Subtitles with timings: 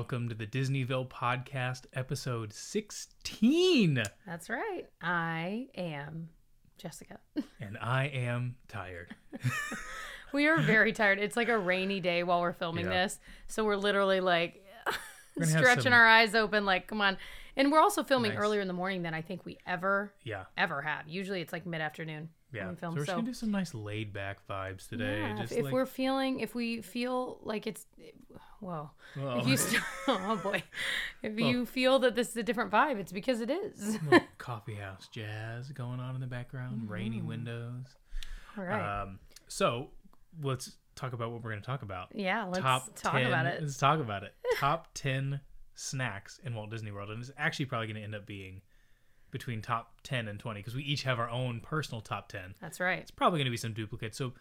[0.00, 4.02] welcome to the Disneyville podcast, episode 16.
[4.26, 4.86] That's right.
[5.02, 6.30] I am
[6.78, 7.18] Jessica.
[7.60, 9.14] And I am tired.
[10.32, 11.18] we are very tired.
[11.18, 13.02] It's like a rainy day while we're filming Yeah.
[13.02, 13.18] this.
[13.46, 14.64] So we're literally like
[15.36, 17.18] We're stretching some- our eyes open, like, come on.
[17.54, 18.40] And we're also filming Nice.
[18.40, 21.08] earlier in the morning than I think we ever, Yeah, ever have.
[21.08, 22.66] Usually it's like mid afternoon yeah.
[22.66, 25.20] when we So we're So, just gonna do some nice laid back vibes today.
[25.20, 27.86] yeah, just if, if we're feeling, if we feel like it's,
[28.60, 28.90] whoa.
[29.16, 30.62] well, If you, st- oh boy.
[31.22, 33.98] If you feel that this is a different vibe, it's because it is.
[34.38, 36.92] coffee house jazz going on in the background, Mm-hmm.
[36.92, 37.84] rainy windows.
[38.58, 39.02] All right.
[39.02, 39.88] Um, so
[40.42, 42.08] let's talk about what we're gonna talk about.
[42.14, 43.60] yeah, let's top talk 10, about it.
[43.62, 44.34] Let's talk about it.
[44.58, 45.40] Top 10
[45.74, 47.10] snacks in Walt Disney World.
[47.10, 48.60] And it's actually probably going to end up being
[49.30, 52.54] between top 10 and 20 because we each have our own personal top 10.
[52.60, 52.98] That's right.
[53.00, 54.18] It's probably going to be some duplicates.
[54.18, 54.32] So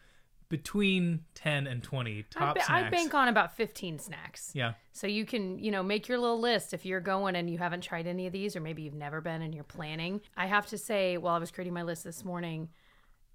[0.50, 4.52] between 10 and 20 I, top ba- I bank on about 15 snacks.
[4.54, 4.74] yeah.
[4.92, 7.82] So you can, you know, make your little list if you're going and you haven't
[7.82, 10.22] tried any of these, or maybe you've never been and you're planning.
[10.36, 12.70] I have to say, while I was creating my list this morning,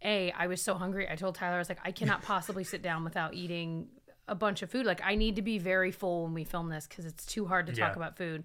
[0.03, 1.09] A, I was so hungry.
[1.09, 3.87] I told Tyler, I was like, I cannot possibly sit down without eating
[4.27, 4.85] a bunch of food.
[4.85, 7.67] Like, I need to be very full when we film this because it's too hard
[7.69, 8.45] to talk about food.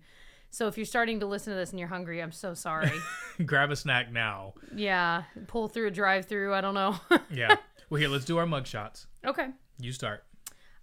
[0.52, 2.92] So if you're starting to listen to this and you're hungry, I'm so sorry.
[3.46, 4.54] Grab a snack now.
[4.76, 6.54] yeah, pull through a drive through.
[6.54, 6.96] I don't know.
[7.32, 7.58] Yeah.
[7.90, 9.08] well, here, let's do our mug shots.
[9.26, 9.50] okay.
[9.80, 10.24] You start.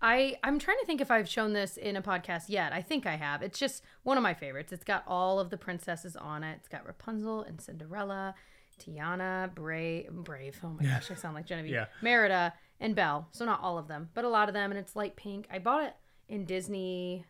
[0.00, 2.72] I I'm trying to think if I've shown this in a podcast yet.
[2.72, 3.42] I think I have.
[3.42, 4.72] It's just one of my favorites.
[4.72, 6.56] It's got all of the princesses on it.
[6.60, 8.34] It's got Rapunzel and Cinderella,
[8.78, 10.58] Tiana, Brave, Brave.
[10.62, 11.72] Oh my gosh, I sound like Genevieve.
[11.72, 11.86] Yeah.
[12.02, 13.26] Merida and Belle.
[13.32, 15.48] So not all of them, but a lot of them, and it's light pink.
[15.50, 15.94] I bought it
[16.28, 17.24] in Disney.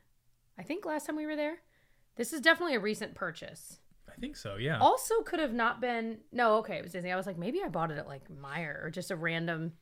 [0.58, 1.58] I think last time we were there.
[2.16, 3.78] This is definitely a recent purchase.
[4.08, 4.56] I think so.
[4.56, 4.78] Yeah.
[4.78, 6.18] Also, could have not been.
[6.32, 7.12] No, okay, it was Disney.
[7.12, 9.72] I was like, maybe I bought it at like Meijer or just a random.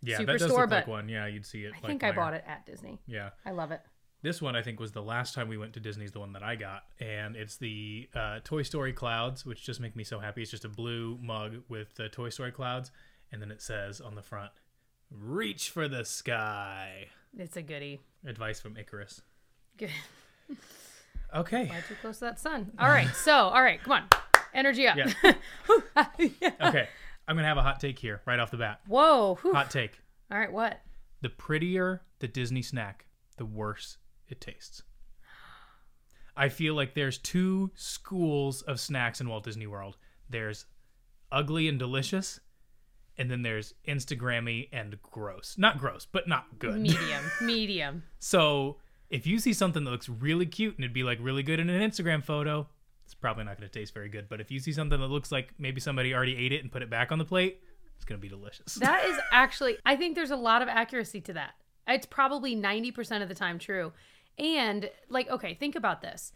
[0.00, 0.18] yeah.
[0.18, 1.08] Superstore, that does look like one.
[1.08, 1.26] Yeah.
[1.26, 1.72] You'd see it.
[1.76, 3.00] I think I bought it at Disney.
[3.06, 3.30] Yeah.
[3.44, 3.80] I love it.
[4.22, 6.44] This one I think was the last time we went to Disney's the one that
[6.44, 10.42] I got, and it's the uh, Toy Story clouds, which just make me so happy.
[10.42, 12.92] It's just a blue mug with the Toy Story clouds,
[13.32, 14.52] and then it says on the front,
[15.10, 18.00] "Reach for the sky." It's a goodie.
[18.24, 19.22] Advice from Icarus.
[19.76, 19.90] Good.
[21.34, 21.66] Okay.
[21.66, 22.72] Fly too close to that sun.
[22.78, 23.08] All right.
[23.14, 24.04] So, all right, come on.
[24.54, 24.96] Energy up.
[24.96, 25.12] Yeah.
[25.96, 26.88] Okay.
[27.28, 28.80] I'm gonna have a hot take here right off the bat.
[28.86, 29.36] Whoa.
[29.42, 29.52] whew.
[29.54, 29.92] Hot take:
[30.30, 30.80] All right, what?
[31.20, 33.06] the prettier the Disney snack,
[33.36, 33.96] the worse
[34.28, 34.82] it tastes.
[36.36, 39.96] I feel like there's two schools of snacks in Walt Disney World.
[40.28, 40.66] There's
[41.30, 42.40] ugly and delicious,
[43.18, 45.54] and then there's Instagrammy and gross.
[45.58, 46.80] Not gross, but not good.
[46.80, 47.22] Medium.
[47.40, 48.02] Medium.
[48.18, 48.78] So
[49.12, 51.68] if you see something that looks really cute and it'd be like really good in
[51.68, 52.66] an Instagram photo,
[53.04, 54.26] it's probably not going to taste very good.
[54.28, 56.80] But if you see something that looks like maybe somebody already ate it and put
[56.82, 57.60] it back on the plate,
[57.96, 58.74] it's going to be delicious.
[58.76, 61.52] That is actually, I think there's a lot of accuracy to that.
[61.86, 63.92] It's probably 90% of the time true.
[64.38, 66.32] And, like, okay, think about this.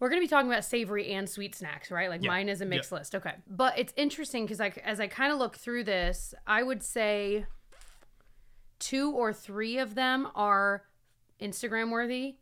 [0.00, 2.08] We're going to be talking about savory and sweet snacks, right?
[2.08, 2.30] Like Yeah.
[2.30, 3.14] mine is a mixed list.
[3.14, 3.34] Okay.
[3.46, 7.44] But it's interesting because I, as I kind of look through this, I would say
[8.78, 10.84] two or three of them are
[11.40, 12.36] Instagram worthy.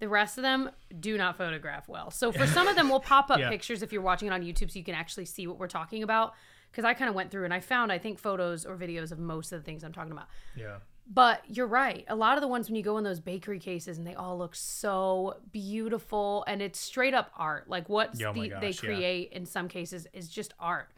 [0.00, 2.10] The rest of them do not photograph well.
[2.10, 3.48] So for some of them, we'll pop up Yeah.
[3.48, 6.02] pictures if you're watching it on YouTube so you can actually see what we're talking
[6.02, 6.34] about.
[6.70, 9.18] Because I kind of went through and I found, I think, photos or videos of
[9.20, 10.26] most of the things I'm talking about.
[10.56, 10.78] yeah.
[11.06, 12.04] But you're right.
[12.08, 14.38] A lot of the ones when you go in those bakery cases and they all
[14.38, 17.68] look so beautiful and it's straight up art.
[17.68, 18.88] Like what oh the, they gosh, yeah.
[18.88, 20.88] create in some cases is just art.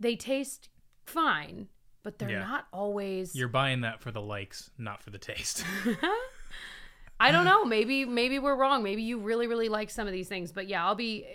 [0.00, 0.70] They taste
[1.06, 1.68] fine,
[2.02, 2.40] but they're Yeah.
[2.40, 3.34] not always.
[3.36, 5.64] You're buying that for the likes, not for the taste.
[7.20, 7.64] I don't know.
[7.64, 8.82] Maybe maybe we're wrong.
[8.82, 10.52] Maybe you really really like some of these things.
[10.52, 11.26] But yeah, I'll be.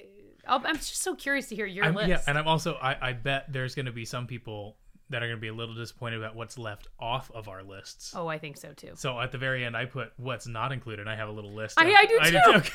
[0.47, 2.09] I'll, I'm just so curious to hear your I'm, list.
[2.09, 4.75] yeah, and I'm also I, I bet there's going to be some people
[5.09, 8.13] that are going to be a little disappointed about what's left off of our lists.
[8.15, 8.91] oh, I think so too.
[8.95, 11.07] So at the very end, I put what's not included.
[11.07, 11.79] I have a little list.
[11.79, 12.51] I- of- I do did too.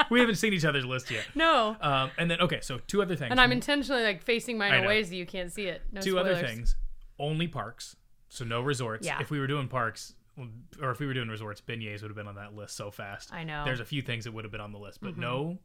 [0.00, 0.08] Okay.
[0.10, 1.24] we haven't seen each other's list yet.
[1.34, 1.76] No.
[1.80, 3.30] Um, and then okay, so two other things.
[3.30, 5.82] And I'm intentionally like facing mine I in ways that you can't see it.
[5.92, 6.76] No two other things.
[7.18, 7.96] Only parks,
[8.28, 9.06] so no resorts.
[9.06, 9.20] Yeah.
[9.20, 10.14] If we were doing parks,
[10.80, 13.32] or if we were doing resorts, beignets would have been on that list so fast.
[13.32, 13.64] I know.
[13.64, 15.20] There's a few things that would have been on the list, but Mm-hmm.
[15.20, 15.58] no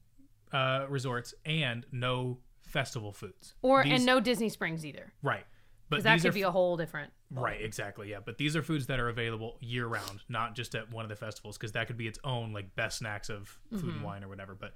[0.52, 3.56] uh, resorts and no festival foods.
[3.62, 5.14] Or These- and no Disney Springs either.
[5.22, 5.46] right.
[5.88, 7.14] But Because that could are be a whole different.
[7.30, 8.10] Right, exactly.
[8.10, 11.10] Yeah, but these are foods that are available year round, not just at one of
[11.10, 13.90] the festivals, because that could be its own like best snacks of food Mm-hmm.
[13.92, 14.56] and wine or whatever.
[14.56, 14.74] But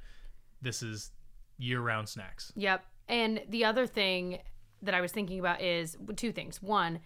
[0.61, 1.09] this is
[1.57, 2.51] year round snacks.
[2.55, 2.85] Yep.
[3.07, 4.37] And the other thing
[4.83, 6.61] that I was thinking about is two things.
[6.61, 6.99] One,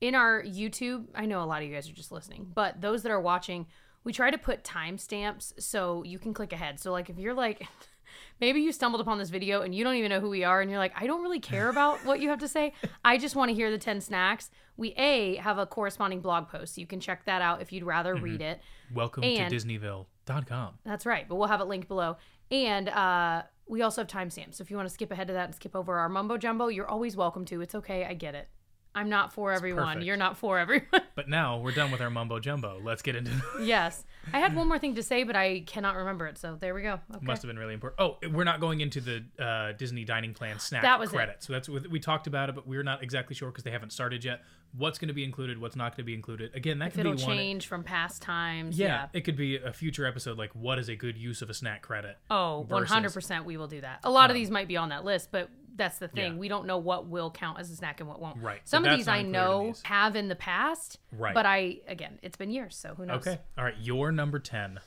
[0.00, 3.02] in our YouTube, I know a lot of you guys are just listening, but those
[3.02, 3.66] that are watching,
[4.04, 6.80] we try to put timestamps so you can click ahead.
[6.80, 7.66] So, like, if you're like,
[8.40, 10.70] maybe you stumbled upon this video and you don't even know who we are, and
[10.70, 12.72] you're like, I don't really care about what you have to say.
[13.04, 14.50] I just want to hear the 10 snacks.
[14.76, 16.76] We, A, have a corresponding blog post.
[16.76, 18.60] So you can check that out if you'd rather read it.
[18.94, 20.78] Welcome And- to Disneyville.com.
[20.84, 22.16] That's right, but we'll have it linked below.
[22.50, 24.54] And uh, we also have timestamps.
[24.54, 26.68] So if you want to skip ahead to that and skip over our mumbo jumbo,
[26.68, 27.60] you're always welcome to.
[27.60, 28.06] It's okay.
[28.06, 28.48] I get it.
[28.94, 29.86] I'm not for everyone.
[29.86, 30.04] perfect.
[30.04, 31.02] You're not for everyone.
[31.14, 32.80] But now we're done with our mumbo jumbo.
[32.82, 33.30] Let's get into
[33.62, 34.04] yes.
[34.32, 36.38] I had one more thing to say, but I cannot remember it.
[36.38, 36.98] So there we go.
[37.14, 37.24] Okay.
[37.24, 38.00] Must have been really important.
[38.00, 41.16] Oh, we're not going into the uh, Disney dining plan snack That was it.
[41.16, 41.36] credit.
[41.42, 44.24] So that's we talked about it, but we're not exactly sure because they haven't started
[44.24, 44.42] yet.
[44.76, 45.60] What's going to be included?
[45.60, 46.54] What's not going to be included?
[46.54, 47.36] Again, that if could be it'll one.
[47.36, 48.78] change from past times.
[48.78, 49.06] Yeah, Yeah.
[49.12, 50.38] it could be a future episode.
[50.38, 52.16] Like, what is a good use of a snack credit?
[52.30, 53.98] Oh, 100% we will do that.
[54.04, 55.48] A lot of these might be on that list, but
[55.80, 56.34] that's the thing.
[56.34, 56.38] Yeah.
[56.38, 58.40] We don't know what will count as a snack and what won't.
[58.40, 58.60] Right.
[58.64, 59.82] Some So of these I know these.
[59.84, 60.98] have in the past.
[61.10, 61.34] Right.
[61.34, 63.26] But I, again, it's been years, so who knows?
[63.26, 63.38] Okay.
[63.58, 63.74] All right.
[63.80, 64.78] Your number ten.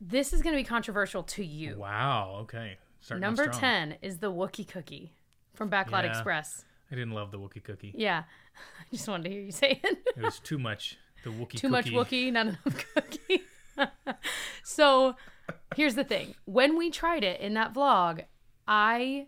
[0.00, 1.78] This is going to be controversial to you.
[1.78, 2.38] Wow.
[2.42, 2.76] Okay.
[3.00, 5.12] Starting Number 10 is the Wookie cookie
[5.54, 6.10] from Backlot Yeah.
[6.10, 6.64] Express.
[6.90, 7.92] I didn't love the Wookie cookie.
[7.96, 8.24] Yeah.
[8.80, 9.98] I just wanted to hear you say it.
[10.16, 10.98] It was too much.
[11.22, 11.56] The Wookie.
[11.56, 11.86] Too much.
[11.86, 13.42] Wookie, not enough cookie.
[14.64, 15.14] so
[15.76, 16.34] here's the thing.
[16.44, 18.24] When we tried it in that vlog,
[18.66, 19.26] I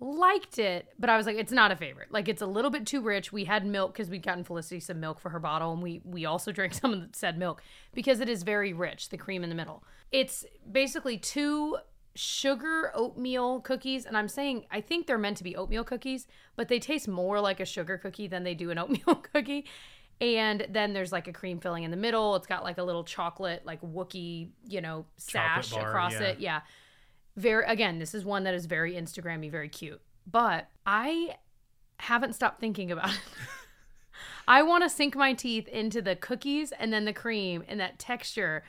[0.00, 2.12] liked it, but I was like, it's not a favorite.
[2.12, 3.32] Like it's a little bit too rich.
[3.32, 6.24] We had milk because we'd gotten Felicity some milk for her bottle, and we we
[6.24, 7.62] also drank some of the said milk
[7.92, 9.82] because it is very rich, the cream in the middle.
[10.12, 11.78] It's basically two
[12.14, 16.66] sugar oatmeal cookies and i'm saying i think they're meant to be oatmeal cookies but
[16.66, 19.64] they taste more like a sugar cookie than they do an oatmeal cookie
[20.20, 23.04] and then there's like a cream filling in the middle it's got like a little
[23.04, 26.22] chocolate like wookie you know sash bar, across yeah.
[26.22, 26.60] it yeah
[27.38, 30.00] very again this is one that is very instagrammy very cute
[30.30, 31.34] but i
[32.00, 33.20] haven't stopped thinking about it
[34.48, 37.98] i want to sink my teeth into the cookies and then the cream and that
[37.98, 38.62] texture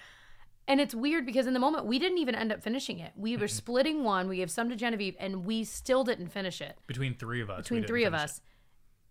[0.67, 3.35] and it's weird because in the moment we didn't even end up finishing it we
[3.35, 3.55] were mm-hmm.
[3.55, 7.41] splitting one we gave some to genevieve and we still didn't finish it Between three
[7.41, 7.63] of us.
[7.63, 8.39] between three of us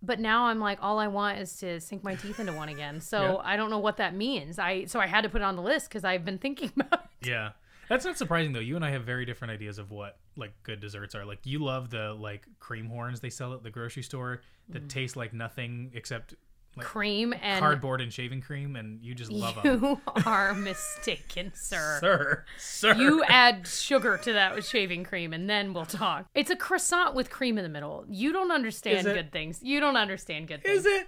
[0.01, 3.01] but now i'm like all i want is to sink my teeth into one again
[3.01, 3.35] so Yeah.
[3.43, 5.61] i don't know what that means i so i had to put it on the
[5.61, 7.27] list because i've been thinking about it it.
[7.29, 7.51] Yeah.
[7.89, 8.59] That's not surprising though.
[8.59, 11.25] You and I have very different ideas of what like good desserts are.
[11.25, 14.89] Like you love the like cream horns they sell at the grocery store that Mm.
[14.89, 16.35] taste like nothing except
[16.77, 19.83] like cream and cardboard and shaving cream, and you just love them.
[19.83, 21.97] you are mistaken sir
[22.59, 22.93] Sir, sir.
[22.93, 27.15] you add sugar to that with shaving cream and then we'll talk it's a croissant
[27.15, 30.81] with cream in the middle you don't understand good things you don't understand good things
[30.81, 31.07] Is it?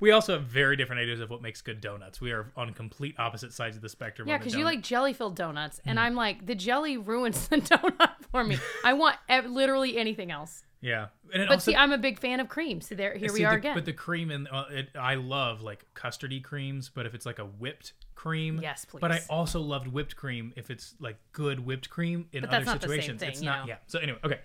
[0.00, 2.20] We also have very different ideas of what makes good donuts.
[2.20, 4.26] We are on complete opposite sides of the spectrum.
[4.28, 6.02] Yeah, because you like jelly filled donuts, and Mm.
[6.02, 8.56] I'm like, the jelly ruins the donut for me.
[8.84, 10.62] I want ev- literally anything else.
[10.80, 13.44] yeah, and But also see, I'm a big fan of cream, so there, here we
[13.44, 13.74] are the- again.
[13.74, 17.38] But the cream and uh, it, I love like custardy creams, but if it's like
[17.38, 19.00] a whipped cream, Yes, please.
[19.00, 22.66] But I also loved whipped cream if it's like good whipped cream in other that's
[22.66, 23.20] not the same situations.
[23.20, 23.66] thing, it's not.
[23.66, 23.68] know.
[23.68, 23.76] Yeah.
[23.86, 24.38] So anyway, okay,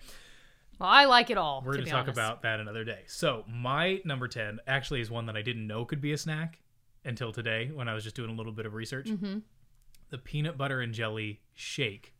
[0.78, 1.62] well, I like it all.
[1.64, 2.18] we're gonna be talk honest.
[2.18, 3.00] about that another day.
[3.06, 6.60] So my number ten actually is one that I didn't know could be a snack
[7.04, 9.06] until today when I was just doing a little bit of research.
[9.06, 9.38] Mm-hmm.
[10.10, 12.14] The peanut butter and jelly shake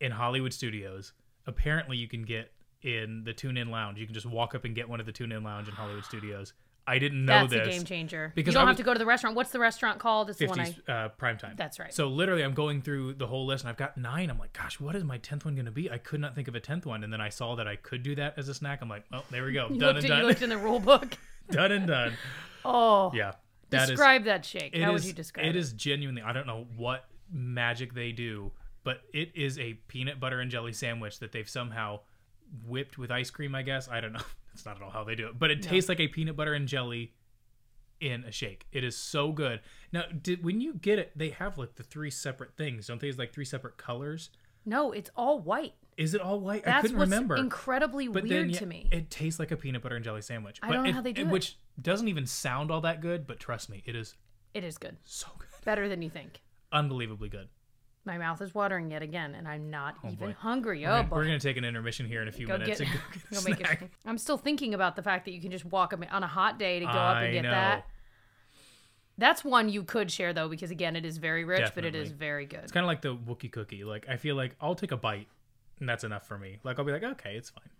[0.00, 1.12] in Hollywood Studios.
[1.46, 2.52] Apparently, you can get
[2.82, 3.98] in the Tune In Lounge.
[3.98, 6.04] You can just walk up and get one at the Tune In Lounge in Hollywood
[6.04, 6.52] Studios.
[6.86, 7.66] I didn't know That's this.
[7.66, 8.32] a game changer.
[8.34, 9.36] because you don't I have to go to the restaurant.
[9.36, 10.28] What's the restaurant called?
[10.28, 10.74] It's the one I.
[10.92, 11.54] uh, prime time.
[11.56, 11.92] That's right.
[11.94, 14.28] So literally, I'm going through the whole list, and I've got nine.
[14.28, 15.90] I'm like, gosh, what is my tenth one going to be?
[15.90, 18.02] I could not think of a tenth one, and then I saw that I could
[18.02, 18.82] do that as a snack.
[18.82, 20.78] I'm like, oh, there we go, done and at, you done, looked in the rule
[20.80, 21.16] book.
[21.50, 22.12] done and done.
[22.66, 23.32] Oh, Yeah,
[23.70, 23.88] that is.
[23.90, 24.74] describe that shake.
[24.74, 26.22] it How is- would you describe It is genuinely.
[26.22, 28.52] I don't know what magic they do,
[28.84, 32.00] but it is a peanut butter and jelly sandwich that they've somehow
[32.66, 33.54] whipped with ice cream.
[33.54, 34.20] I guess I don't know.
[34.54, 36.54] That's not at all how they do it, but it tastes like a peanut butter
[36.54, 37.12] and jelly
[38.00, 38.66] in a shake.
[38.72, 39.60] It is so good.
[39.92, 43.08] Now, did when you get it, they have like the three separate things, don't they?
[43.08, 44.30] It's like three separate colors.
[44.64, 45.74] No, it's all white.
[45.96, 46.66] Is it all white?
[46.66, 47.36] I couldn't remember.
[47.36, 48.88] incredibly but weird then yeah, to me.
[48.90, 50.58] it tastes like a peanut butter and jelly sandwich.
[50.62, 51.28] I don't know it- how they do it.
[51.28, 54.14] Which doesn't even sound all that good, but trust me, it is
[54.54, 54.96] it is good.
[55.04, 56.40] so good, Better than you think.
[56.72, 57.48] unbelievably good.
[58.06, 60.36] My mouth is watering yet again, and I'm not oh, even boy.
[60.38, 60.84] hungry.
[60.84, 61.16] Oh gonna- boy.
[61.16, 62.98] We're gonna take an intermission here in a few go minutes get, and
[63.30, 63.90] go get a go make it.
[64.06, 66.80] I'm still thinking about the fact that you can just walk on a hot day
[66.80, 67.50] to go up and get know.
[67.50, 67.86] that.
[69.16, 72.10] That's one you could share though, because again, it is very rich, but it is
[72.10, 72.60] very good.
[72.62, 73.84] It's kind of like the Wookie cookie.
[73.84, 75.28] Like I feel like I'll take a bite,
[75.80, 76.58] and that's enough for me.
[76.64, 77.70] Like I'll be like, okay, it's fine.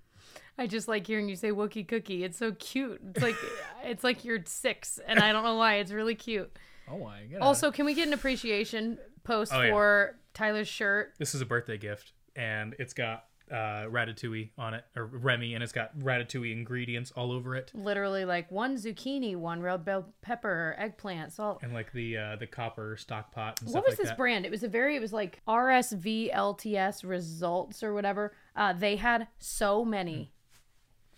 [0.57, 2.25] I just like hearing you say Wookie cookie.
[2.25, 3.01] It's so cute.
[3.11, 3.37] It's like
[3.83, 5.77] it's like you're six, and I don't know why.
[5.77, 6.57] It's really cute.
[6.89, 7.43] Oh, I get it.
[7.43, 9.71] Also, can we get an appreciation post Oh, yeah.
[9.71, 11.15] for Tyler's shirt?
[11.19, 15.63] this is a birthday gift, and it's got uh, ratatouille on it, or Remy, and
[15.63, 20.75] it's got ratatouille ingredients all over it, Literally like one zucchini, one red bell pepper,
[20.79, 21.59] eggplant, salt.
[21.63, 24.17] and like the uh, the copper stock pot What was like this that.
[24.17, 24.47] brand?
[24.47, 28.33] It was a very, it was like RSVLTS results or whatever.
[28.57, 30.33] Uh, they had so many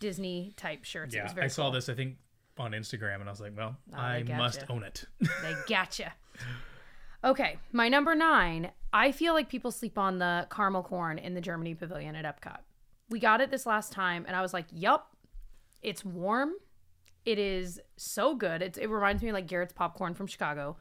[0.01, 1.15] Disney type shirts.
[1.15, 1.73] it yeah, was very I saw cool.
[1.73, 1.89] this.
[1.89, 2.17] I think
[2.59, 5.05] on Instagram, and I was like, well, Oh, I must own it.
[5.21, 6.13] They gotcha.
[7.25, 8.71] Okay, my number nine.
[8.93, 12.59] I feel like people sleep on the caramel corn in the Germany pavilion at Epcot.
[13.11, 15.17] We got it this last time, and I was like, "Yup,
[15.83, 16.53] it's warm.
[17.25, 18.63] It is so good.
[18.63, 20.77] It's, it reminds me of like Garrett's popcorn from Chicago.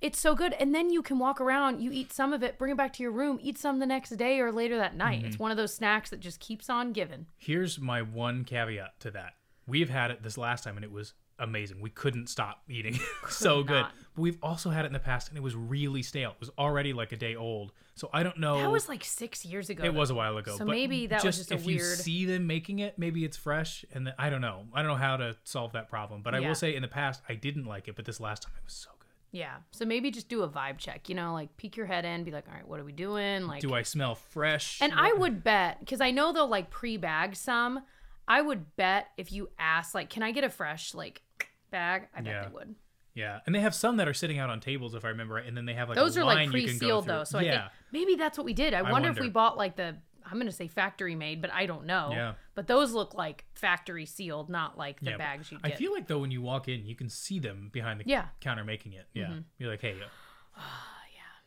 [0.00, 0.52] It's so good.
[0.54, 3.02] And then you can walk around, you eat some of it, bring it back to
[3.02, 5.24] your room, eat some the next day or later that night.
[5.24, 5.42] It's mm-hmm.
[5.42, 7.26] one of those snacks that just keeps on giving.
[7.36, 9.34] Here's my one caveat to that.
[9.66, 11.80] We've had it this last time and it was amazing.
[11.80, 12.94] We couldn't stop eating.
[12.96, 13.00] it.
[13.30, 13.82] so good.
[13.82, 13.92] not.
[14.14, 16.30] But we've also had it in the past and it was really stale.
[16.30, 17.72] It was already like a day old.
[17.94, 18.58] So I don't know.
[18.60, 19.84] That was like six years ago.
[19.84, 19.98] it though.
[19.98, 20.52] was a while ago.
[20.52, 23.36] So but maybe that was just a if you see them making it, maybe it's
[23.36, 23.84] fresh.
[23.92, 24.66] And then, I don't know.
[24.72, 26.22] I don't know how to solve that problem.
[26.22, 26.48] But I Yeah.
[26.48, 27.96] will say in the past, I didn't like it.
[27.96, 29.08] But this last time, it was so good.
[29.30, 29.56] Yeah.
[29.72, 32.30] So maybe just do a vibe check, you know, like peek your head in, be
[32.30, 33.46] like, all right, what are we doing?
[33.46, 34.80] Like, Do I smell fresh?
[34.80, 37.82] and I would bet, because I know they'll like pre bag some,
[38.26, 41.22] I would bet if you ask, like, can I get a fresh, like,
[41.70, 42.08] bag?
[42.14, 42.48] I bet Yeah.
[42.48, 42.74] they would.
[43.14, 45.46] Yeah, and they have some that are sitting out on tables, if I remember right,
[45.46, 47.24] and then they have like Those are like pre-sealed though.
[47.24, 48.74] So I think maybe that's what we did.
[48.74, 51.66] I, wonder, if we bought like the, I'm going to say factory made, but I
[51.66, 52.10] don't know.
[52.12, 52.34] Yeah.
[52.54, 55.16] But those look like factory sealed, not like the yeah.
[55.16, 55.72] bags you get.
[55.72, 58.20] I feel like though when you walk in, you can see them behind the Yeah.
[58.22, 58.28] Mm-hmm.
[58.40, 59.06] counter making it.
[59.14, 59.96] Yeah, you're like, hey,
[60.56, 60.62] yeah,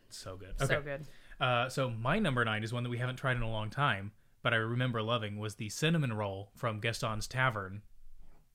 [0.10, 0.56] so good.
[0.62, 0.74] Okay.
[0.74, 1.06] So good.
[1.40, 4.12] Uh, so my number nine is one that we haven't tried in a long time,
[4.44, 7.82] but I remember loving was the cinnamon roll from Gaston's Tavern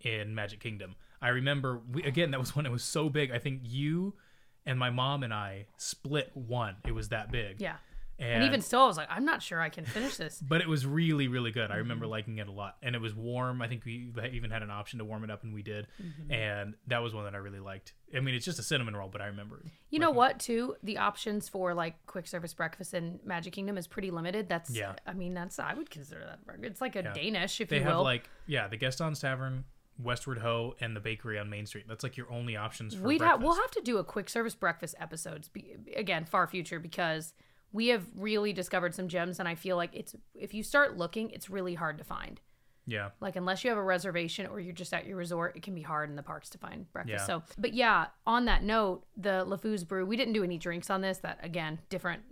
[0.00, 0.96] in Magic Kingdom.
[1.22, 3.30] I remember we, again that was when it was so big.
[3.30, 4.14] I think you
[4.64, 6.76] and my mom and I split one.
[6.86, 7.60] It was that big.
[7.60, 7.76] Yeah.
[8.18, 10.40] and, And even still, I was like, I'm not sure I can finish this.
[10.48, 11.78] but it was really really good i Mm-hmm.
[11.82, 14.70] remember liking it a lot and it was warm i think we even had an
[14.70, 16.32] option to warm it up and we did Mm-hmm.
[16.32, 19.08] and that was one that i really liked i mean it's just a cinnamon roll
[19.10, 20.76] but i remember You know what, too?
[20.82, 24.48] The options for like quick service breakfast in Magic Kingdom is pretty limited.
[24.48, 24.94] That's, Yeah.
[25.06, 26.44] I mean, that's, I would consider that.
[26.44, 26.64] burger.
[26.66, 27.12] It's like a Yeah.
[27.14, 28.02] Danish, if they you have will.
[28.02, 29.64] like yeah the gaston's tavern
[30.02, 33.18] westward ho and the bakery on main street that's like your only options for We'd
[33.18, 33.40] breakfast.
[33.40, 37.32] have, we'll have to do a quick service breakfast episodes be, again, far future, because
[37.72, 41.30] we have really discovered some gems, and I feel like it's if you start looking,
[41.30, 42.40] it's really hard to find.
[42.86, 45.74] yeah Like unless you have a reservation or you're just at your resort, it can
[45.74, 47.24] be hard in the parks to find breakfast.
[47.26, 47.26] Yeah.
[47.26, 51.00] So, but yeah, on that note, the LeFou's brew, we didn't do any drinks on
[51.00, 51.18] this.
[51.18, 52.22] That again, different.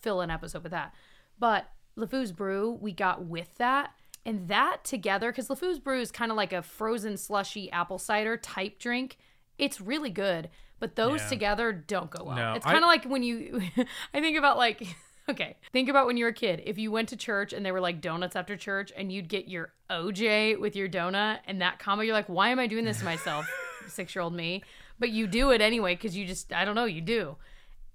[0.00, 0.94] Fill an episode with that.
[1.38, 3.92] But LeFou's brew, we got with that.
[4.24, 8.36] And that together, because LeFou's brew is kind of like a frozen slushy apple cider
[8.36, 9.16] type drink.
[9.58, 11.28] It's really good, but those Yeah.
[11.28, 12.36] together don't go well.
[12.36, 13.62] No, it's kind of like when you,
[14.14, 14.82] I think about like,
[15.28, 16.62] okay, think about when you were a kid.
[16.66, 19.48] If you went to church and they were like donuts after church and you'd get
[19.48, 22.98] your OJ with your donut and that combo, you're like, why am I doing this
[22.98, 23.46] to myself,
[23.86, 24.62] six year old me?
[24.98, 27.36] But you do it anyway because you just, I don't know, you do.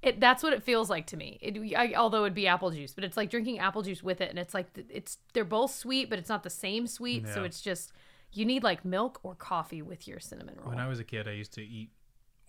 [0.06, 1.40] It, that's what it feels like to me.
[1.42, 4.30] It, I, although it'd be apple juice, but it's like drinking apple juice with it,
[4.30, 7.28] and it's like it's they're both sweet, but it's not the same sweet.
[7.28, 7.92] So it's just
[8.32, 10.70] you need like milk or coffee with your cinnamon roll.
[10.70, 11.90] when i was a kid i used to eat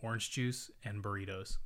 [0.02, 1.58] orange juice and burritos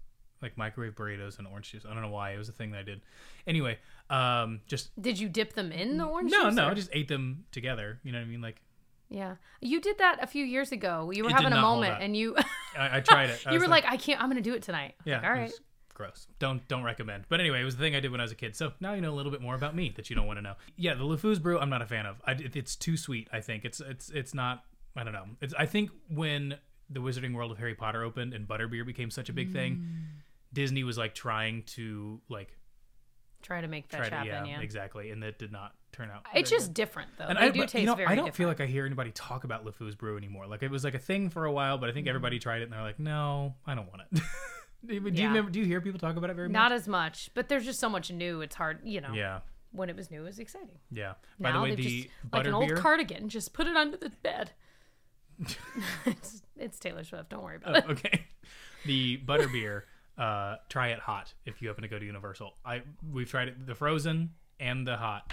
[0.43, 2.81] like microwave burritos and orange juice i don't know why it was a thing that
[2.81, 3.01] i did
[3.47, 3.79] anyway
[4.11, 6.55] um just Did you dip them in the orange no juice?
[6.55, 8.61] no or- i just ate them together you know what i mean like
[9.09, 11.11] Yeah, you did that a few years ago.
[11.13, 12.37] You were It having a moment, and you
[12.79, 14.23] i, I tried it I you were like, I can't.
[14.23, 14.95] I'm gonna do it tonight.
[15.01, 15.53] I Yeah, like, all right.
[16.01, 16.27] Gross.
[16.39, 17.25] Don't don't recommend.
[17.29, 18.57] But anyway, it was the thing I did when I was a kid.
[18.57, 20.43] So now you know a little bit more about me that you don't want to
[20.43, 20.55] know.
[20.77, 22.17] Yeah, the LeFou's brew I'm not a fan of.
[22.27, 23.29] I, it- it's too sweet.
[23.33, 24.65] I think it's it's it's not.
[24.97, 25.27] I don't know.
[25.41, 26.57] It's I think when
[26.89, 30.23] the Wizarding World of Harry Potter opened and butterbeer became such a big thing, Mm.
[30.53, 32.57] Disney was like trying to like
[33.43, 34.27] Try to make to happen.
[34.27, 36.27] yeah, Yeah, exactly, and that did not turn out.
[36.35, 37.25] it's just different though.
[37.25, 38.37] and they I, do but, taste you know, very I don't different.
[38.37, 40.47] feel like I hear anybody talk about LeFou's brew anymore.
[40.47, 42.65] Like it was like a thing for a while, but I think everybody tried it
[42.65, 44.21] and they're like, no, I don't want it.
[44.87, 45.29] do you Yeah.
[45.29, 45.51] remember?
[45.51, 46.53] Do you hear people talk about it very much?
[46.55, 48.41] not as much, but there's just so much new.
[48.41, 49.13] It's hard, you know.
[49.13, 49.41] Yeah,
[49.73, 50.79] When it was new, it was exciting.
[50.91, 51.15] yeah.
[51.39, 53.29] By now the way, the just like an old cardigan.
[53.29, 54.53] Just put it under the bed.
[56.07, 57.31] it's, it's Taylor Swift.
[57.31, 57.85] Don't worry about it.
[57.89, 58.27] Oh, okay.
[58.87, 59.83] The butterbeer,
[60.17, 62.55] uh, try it hot if you happen to go to Universal.
[62.65, 62.81] I
[63.13, 65.31] we've tried it the frozen and the hot.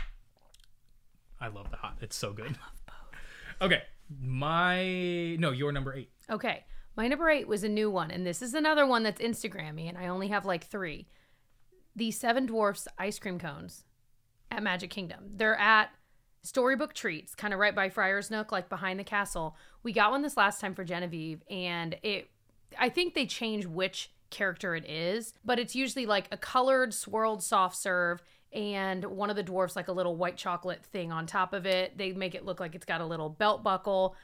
[1.39, 1.97] I love the hot.
[2.01, 2.47] It's so good.
[2.47, 3.61] I love both.
[3.61, 3.83] Okay,
[4.21, 6.09] my no, your number eight.
[6.29, 6.65] Okay.
[6.97, 9.99] My number eight was a new one, and this is another one that's Instagrammy, and
[9.99, 11.07] I only have like three.
[11.95, 13.85] The Seven Dwarfs ice cream cones
[14.49, 15.29] at Magic Kingdom.
[15.35, 15.91] They're at
[16.41, 19.55] Storybook Treats, kind of right by Friar's Nook, like behind the castle.
[19.83, 22.31] We got one this last time for Genevieve, and it
[22.79, 27.43] I think they change which character it is, but it's usually like a colored swirled
[27.43, 31.53] soft serve and one of the dwarfs like a little white chocolate thing on top
[31.53, 31.97] of it.
[31.97, 34.15] They make it look like it's got a little belt buckle.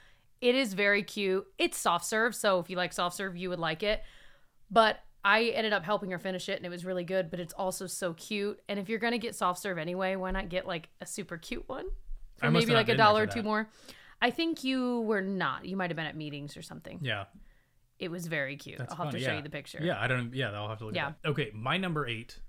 [0.44, 1.48] It is very cute.
[1.58, 4.04] It's soft serve, so if you like soft serve, you would like it.
[4.70, 7.54] But I ended up helping her finish it and it was really good, but it's
[7.54, 8.60] also so cute.
[8.68, 11.38] And if you're going to get soft serve anyway, why not get like a super
[11.38, 11.86] cute one?
[12.36, 13.70] For maybe like a dollar or two more.
[14.22, 15.64] I think you were not.
[15.64, 17.00] You might have been at meetings or something.
[17.02, 17.26] Yeah,
[18.00, 18.80] It was very cute.
[18.80, 19.38] That's I'll have funny, to show yeah.
[19.38, 19.80] you the picture.
[19.82, 20.34] Yeah, I don't.
[20.34, 21.08] Yeah, I'll have to look Yeah.
[21.08, 21.30] at that.
[21.30, 22.40] Okay, my number eight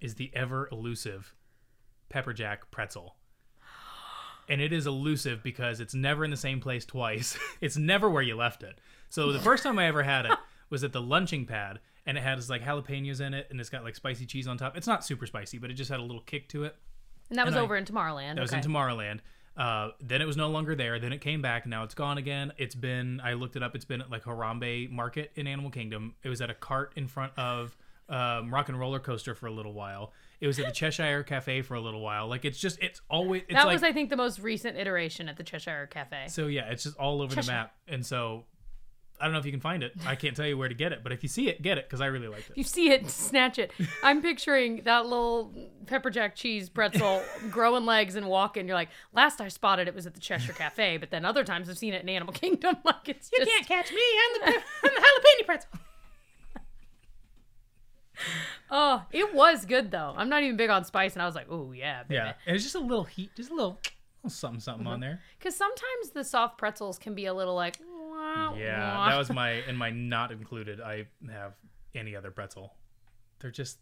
[0.00, 1.36] is the ever elusive
[2.08, 3.14] pepper jack pretzel.
[4.48, 7.38] And it is elusive because it's never in the same place twice.
[7.60, 8.78] it's never where you left it.
[9.08, 10.32] So the first time I ever had it
[10.70, 13.84] was at the lunching pad, and it has like jalapenos in it, and it's got
[13.84, 14.76] like spicy cheese on top.
[14.76, 16.74] It's not super spicy, but it just had a little kick to it.
[17.30, 18.34] And that was And I- over in Tomorrowland.
[18.34, 18.60] That was okay.
[18.62, 19.20] in Tomorrowland.
[19.54, 20.98] Uh, then it was no longer there.
[20.98, 21.66] Then it came back.
[21.66, 22.52] Now it's gone again.
[22.56, 23.20] It's been.
[23.22, 23.74] I looked it up.
[23.76, 26.14] It's been at like Harambe Market in Animal Kingdom.
[26.22, 27.76] It was at a cart in front of
[28.08, 30.12] um, Rock and Roller Coaster for a little while.
[30.42, 32.26] It was at the Cheshire Cafe for a little while.
[32.26, 32.82] Like it's just.
[32.82, 33.42] It's always.
[33.42, 36.24] It's that like, was, I think, the most recent iteration at the Cheshire Cafe.
[36.28, 37.72] So yeah, it's just all over the map.
[37.86, 38.44] And so
[39.20, 39.92] I don't know if you can find it.
[40.04, 41.84] I can't tell you where to get it, but if you see it, get it
[41.84, 42.56] because I really liked it.
[42.56, 43.70] you see it, snatch it.
[44.02, 45.54] I'm picturing that little
[45.86, 48.66] pepper jack cheese pretzel growing legs and walking.
[48.66, 51.70] You're like, last I spotted it was at the Cheshire Cafe, but then other times
[51.70, 52.78] I've seen it in Animal Kingdom.
[52.84, 54.02] Like it's you just can't catch me.
[54.02, 55.70] I'm the, I'm the jalapeno pretzel.
[58.70, 60.14] Oh, it was good though.
[60.16, 62.14] I'm not even big on spice, and I was like, oh yeah, baby.
[62.16, 63.78] Yeah, and it's just a little heat, just a little,
[64.22, 64.92] little something, something Mm-hmm.
[64.94, 65.20] on there.
[65.38, 69.08] Because sometimes the soft pretzels can be a little like, wah, Yeah, wah.
[69.10, 70.80] that was my and my not included.
[70.80, 71.54] I have
[71.94, 72.74] any other pretzel.
[73.40, 73.78] They're just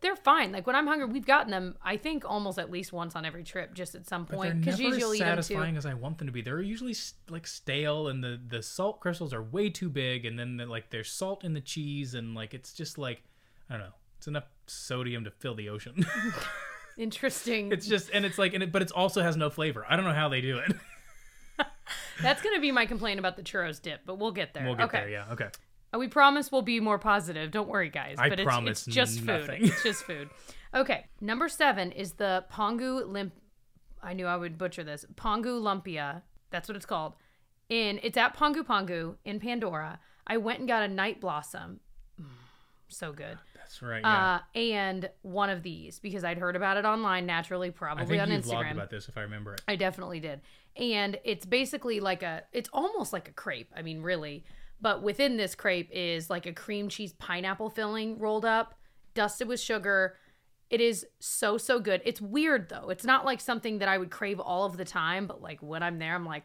[0.00, 0.50] They're fine.
[0.50, 1.76] Like when I'm hungry, we've gotten them.
[1.84, 4.64] I think almost at least once on every trip, just at some point.
[4.64, 5.42] they're Because usually as eat them too.
[5.42, 6.40] satisfying as I want them to be.
[6.42, 6.96] They're usually
[7.28, 11.12] like stale, and the the salt crystals are way too big, and then like there's
[11.12, 13.22] salt in the cheese, and like it's just like
[13.72, 13.94] I don't know.
[14.18, 16.04] It's enough sodium to fill the ocean.
[16.98, 17.72] Interesting.
[17.72, 19.86] it's just and it's like and it, but it also has no flavor.
[19.88, 20.76] I don't know how they do it.
[22.22, 24.66] That's gonna be my complaint about the churros dip, but we'll get there.
[24.66, 25.00] we'll get okay.
[25.00, 25.08] there.
[25.08, 25.32] Yeah.
[25.32, 25.48] Okay.
[25.94, 27.50] Uh, We promise we'll be more positive.
[27.50, 28.16] Don't worry, guys.
[28.18, 29.62] I but it's, promise it's just nothing.
[29.62, 29.70] food.
[29.70, 30.28] It's just food.
[30.74, 31.06] Okay.
[31.22, 33.32] Number seven is the Pongu Limp.
[34.02, 35.06] I knew I would butcher this.
[35.14, 36.22] Pongu Lumpia.
[36.50, 37.14] That's what it's called.
[37.70, 39.98] In it's at Pongu Pongu in Pandora.
[40.26, 41.80] I went and got a night blossom.
[42.20, 42.26] Mm,
[42.88, 43.38] so good.
[43.62, 44.00] That's right.
[44.02, 44.34] Yeah.
[44.34, 48.22] Uh, and one of these because I'd heard about it online naturally, I probably think
[48.22, 48.64] on you Instagram.
[48.64, 49.62] vlogged about this if I remember it.
[49.66, 50.40] I definitely did.
[50.76, 53.72] And it's basically like a it's almost like a crepe.
[53.76, 54.44] I mean, really.
[54.80, 58.74] But within this crepe is like a cream cheese pineapple filling rolled up,
[59.14, 60.16] dusted with sugar.
[60.70, 62.02] It is so so good.
[62.04, 62.88] It's weird though.
[62.90, 65.82] It's not like something that I would crave all of the time, but like when
[65.82, 66.44] I'm there I'm like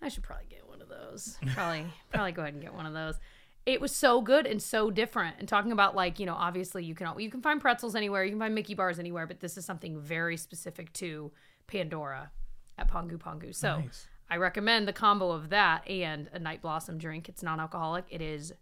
[0.00, 1.36] I should probably get one of those.
[1.54, 3.18] Probably probably go ahead and get one of those.
[3.66, 5.36] It was so good and so different.
[5.38, 8.30] And talking about like, you know, obviously you can you can find pretzels anywhere, you
[8.30, 11.30] can find Mickey bars anywhere, but this is something very specific to
[11.66, 12.30] Pandora
[12.78, 13.54] at Pongu Pongu.
[13.54, 14.06] So Nice.
[14.30, 17.28] I recommend the combo of that and a night blossom drink.
[17.28, 18.04] It's non-alcoholic.
[18.10, 18.52] It is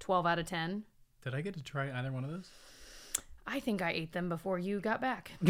[0.00, 0.84] 12 out of 10.
[1.22, 2.48] Did I get to try either one of those?
[3.46, 5.32] I think I ate them before you got back.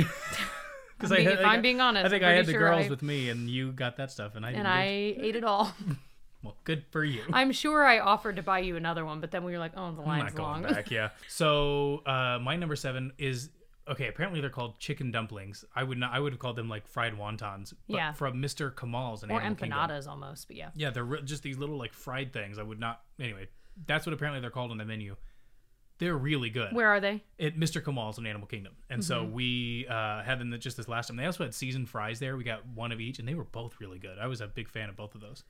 [0.98, 2.88] Because I'm being- if I'm being honest, I think I'm had the sure girls I-
[2.88, 4.82] with me, and you got that stuff, and I and I
[5.16, 5.72] ate it all.
[6.42, 7.22] well, good for you.
[7.32, 9.92] I'm sure I offered to buy you another one, but then we were like, oh,
[9.92, 10.72] the I'm line's not going long.
[10.74, 10.90] back.
[10.90, 11.10] Yeah.
[11.28, 13.50] So uh, my number seven is
[13.88, 14.08] okay.
[14.08, 15.64] Apparently they're called chicken dumplings.
[15.74, 16.12] I would not.
[16.12, 17.74] I would have called them like fried wontons.
[17.88, 18.12] But Yeah.
[18.12, 18.74] From Mr.
[18.74, 20.70] Kamal's and or empanadas almost, but yeah.
[20.74, 22.58] Yeah, they're re- just these little like fried things.
[22.58, 23.00] I would not.
[23.20, 23.48] Anyway,
[23.86, 25.16] that's what apparently they're called on the menu.
[25.98, 26.72] They're really good.
[26.74, 27.24] Where are they?
[27.40, 27.82] at Mr.
[27.82, 28.74] Kamal's in Animal Kingdom.
[28.88, 29.32] And so Mm-hmm.
[29.32, 31.16] we uh, had them just this last time.
[31.16, 32.36] They also had seasoned fries there.
[32.36, 34.16] We got one of each, and they were both really good.
[34.16, 35.42] I was a big fan of both of those.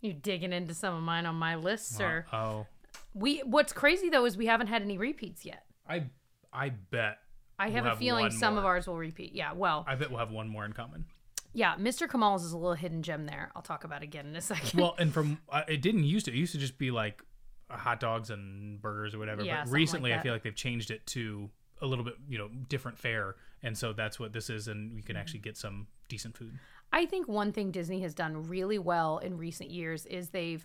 [0.00, 2.26] You digging into some of mine on my list, sir.
[2.32, 2.66] Oh,
[3.14, 3.38] we?
[3.40, 5.64] What's crazy though is we haven't had any repeats yet.
[5.88, 6.04] I
[6.52, 7.18] I bet
[7.58, 9.34] I We'll have a have feeling some of ours will repeat.
[9.34, 11.06] Yeah, well, I bet we'll have one more in common.
[11.52, 11.76] yeah.
[11.76, 12.08] Mr.
[12.08, 13.50] Kamal's is a little hidden gem there.
[13.56, 14.78] I'll talk about again in a second.
[14.78, 16.32] Well, and from uh, it didn't used to.
[16.32, 17.22] It used to just be like
[17.70, 19.42] hot dogs and burgers or whatever.
[19.42, 21.48] Yeah, but something like recently, I feel like they've changed it to
[21.80, 24.98] a little bit, you know, different fare, and so that's what this is, and we
[25.00, 25.06] Mm-hmm.
[25.06, 26.58] can actually get some decent food.
[26.92, 30.64] I think one thing Disney has done really well in recent years is they've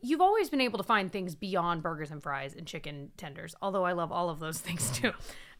[0.00, 3.54] you've always been able to find things beyond burgers and fries and chicken tenders.
[3.60, 5.12] Although I love all of those things too,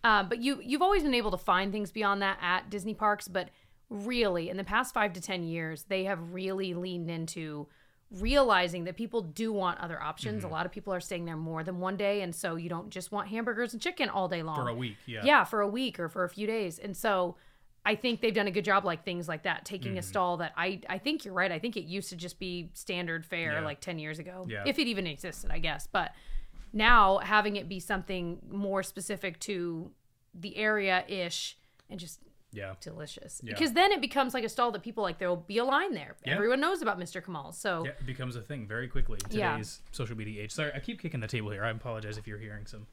[0.04, 3.28] uh, but you you've always been able to find things beyond that at Disney parks.
[3.28, 3.50] But
[3.90, 7.68] really, in the past five to ten years, they have really leaned into
[8.10, 10.42] realizing that people do want other options.
[10.42, 10.50] Mm-hmm.
[10.50, 12.90] A lot of people are staying there more than one day, and so you don't
[12.90, 15.20] just want hamburgers and chicken all day long For a week, yeah.
[15.24, 17.36] yeah for a week or for a few days and so
[17.84, 19.98] i think they've done a good job like things like that taking Mm-hmm.
[19.98, 22.70] a stall that i i think you're right i think it used to just be
[22.74, 23.60] standard fare Yeah.
[23.60, 24.64] like 10 years ago Yeah.
[24.66, 26.12] if it even existed i guess but
[26.72, 29.90] now having it be something more specific to
[30.34, 31.56] the area ish
[31.88, 32.20] and just
[32.52, 32.74] Yeah.
[32.80, 33.52] delicious Yeah.
[33.54, 36.16] because then it becomes like a stall that people like there'll be a line there
[36.24, 36.34] Yeah.
[36.34, 40.16] everyone knows about mr kamal so Yeah, it becomes a thing very quickly today's social
[40.16, 40.52] media age.
[40.52, 41.64] Sorry, I keep kicking the table here.
[41.64, 42.86] I apologize if you're hearing some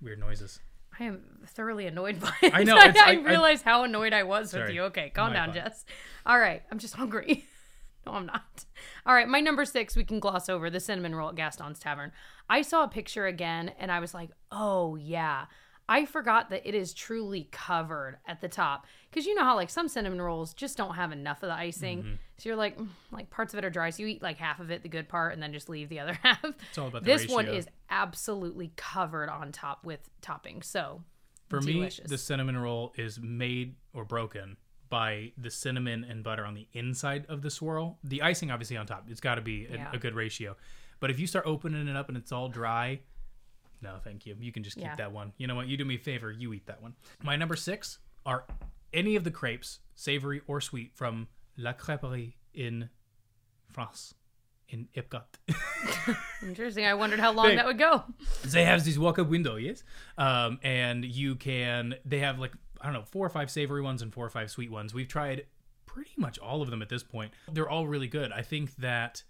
[0.00, 0.60] weird noises.
[1.00, 2.52] I am thoroughly annoyed by it.
[2.54, 4.82] I know, I, I- I- realized how annoyed I was with you.
[4.84, 5.64] Okay, calm down, fault.
[5.64, 5.84] Jess.
[6.26, 7.46] All right, I'm just hungry.
[8.06, 8.64] No, I'm not.
[9.06, 12.12] All right, my number six, we can gloss over the cinnamon roll at Gaston's Tavern.
[12.48, 15.46] I saw a picture again and I was like, oh, yeah.
[15.90, 18.86] I forgot that it is truly covered at the top.
[19.10, 22.18] Because you know how, like, some cinnamon rolls just don't have enough of the icing.
[22.38, 23.90] So you're like, mm, like, parts of it are dry.
[23.90, 25.98] So you eat like half of it, the good part, and then just leave the
[25.98, 26.38] other half.
[26.44, 30.62] It's all about the this one is absolutely covered on top with topping.
[30.62, 31.02] So
[31.48, 32.04] For delicious.
[32.04, 34.56] me, the cinnamon roll is made or broken
[34.88, 37.98] by the cinnamon and butter on the inside of the swirl.
[38.04, 39.06] The icing, obviously, on top.
[39.08, 39.90] It's got to be a, Yeah.
[39.92, 40.56] a good ratio.
[41.00, 43.00] But if you start opening it up and it's all dry,
[43.82, 44.36] no, thank you.
[44.40, 44.96] You can just keep Yeah.
[44.96, 45.32] that one.
[45.38, 45.66] You know what?
[45.68, 46.30] You do me a favor.
[46.30, 46.94] You eat that one.
[47.22, 48.44] My number six are
[48.92, 52.90] any of the crepes, savory or sweet, from La Crêperie in
[53.70, 54.14] France,
[54.68, 55.24] in Epcot.
[56.42, 56.84] Interesting.
[56.86, 58.04] I wondered how long They- that would go.
[58.44, 59.82] they have this walk-up window, yes,
[60.18, 61.94] um, and you can.
[62.04, 64.50] They have like I don't know four or five savory ones and four or five
[64.50, 64.94] sweet ones.
[64.94, 65.46] We've tried
[65.86, 67.32] pretty much all of them at this point.
[67.52, 68.32] They're all really good.
[68.32, 69.22] I think that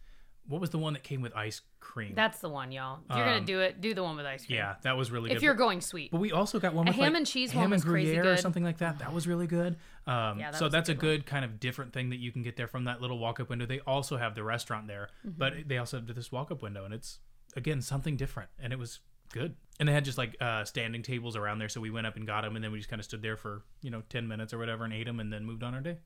[0.50, 2.12] what was the one that came with ice cream?
[2.14, 2.98] That's the one, y'all.
[3.08, 4.58] If you're gonna do it, do the one with ice cream.
[4.58, 5.36] Um, yeah, that was really good.
[5.36, 6.10] If you're going sweet.
[6.10, 8.10] But we also got one with ham like, and cheese ham one was and crazy
[8.14, 8.40] Gruyere or good.
[8.42, 8.98] something like that.
[8.98, 9.76] That was really good.
[10.06, 12.18] Um, Yeah, that so was a that's a good good kind of different thing that
[12.18, 13.64] you can get there from that little walk-up window.
[13.66, 15.38] They also have the restaurant there, Mm-hmm.
[15.38, 17.20] but they also have this walk-up window, and it's
[17.56, 19.00] again something different, and it was
[19.32, 19.54] good.
[19.78, 22.26] And they had just like uh, standing tables around there, so we went up and
[22.26, 24.52] got them, and then we just kind of stood there for you know ten minutes
[24.52, 25.96] or whatever and ate them, and then moved on our day.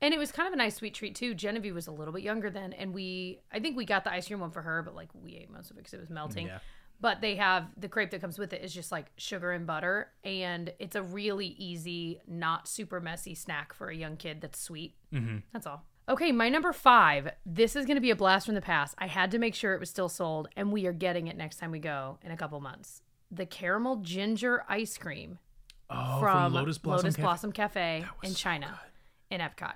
[0.00, 1.34] And it was kind of a nice sweet treat too.
[1.34, 4.26] Genevieve was a little bit younger then, and we I think we got the ice
[4.26, 6.46] cream one for her, but like we ate most of it because it was melting.
[6.46, 6.58] Yeah.
[7.00, 10.12] But they have the crepe that comes with it is just like sugar and butter,
[10.22, 14.94] and it's a really easy, not super messy snack for a young kid that's sweet.
[15.12, 15.38] Mm-hmm.
[15.52, 15.84] That's all.
[16.08, 17.30] Okay, my number five.
[17.46, 18.94] This is going to be a blast from the past.
[18.98, 21.56] I had to make sure it was still sold, and we are getting it next
[21.58, 23.02] time we go in a couple months.
[23.30, 25.38] The caramel ginger ice cream
[25.90, 27.10] Oh, from, Lotus Blossom.
[27.10, 27.22] Cafe.
[27.22, 28.80] Blossom Cafe in so China,
[29.30, 29.74] in Epcot.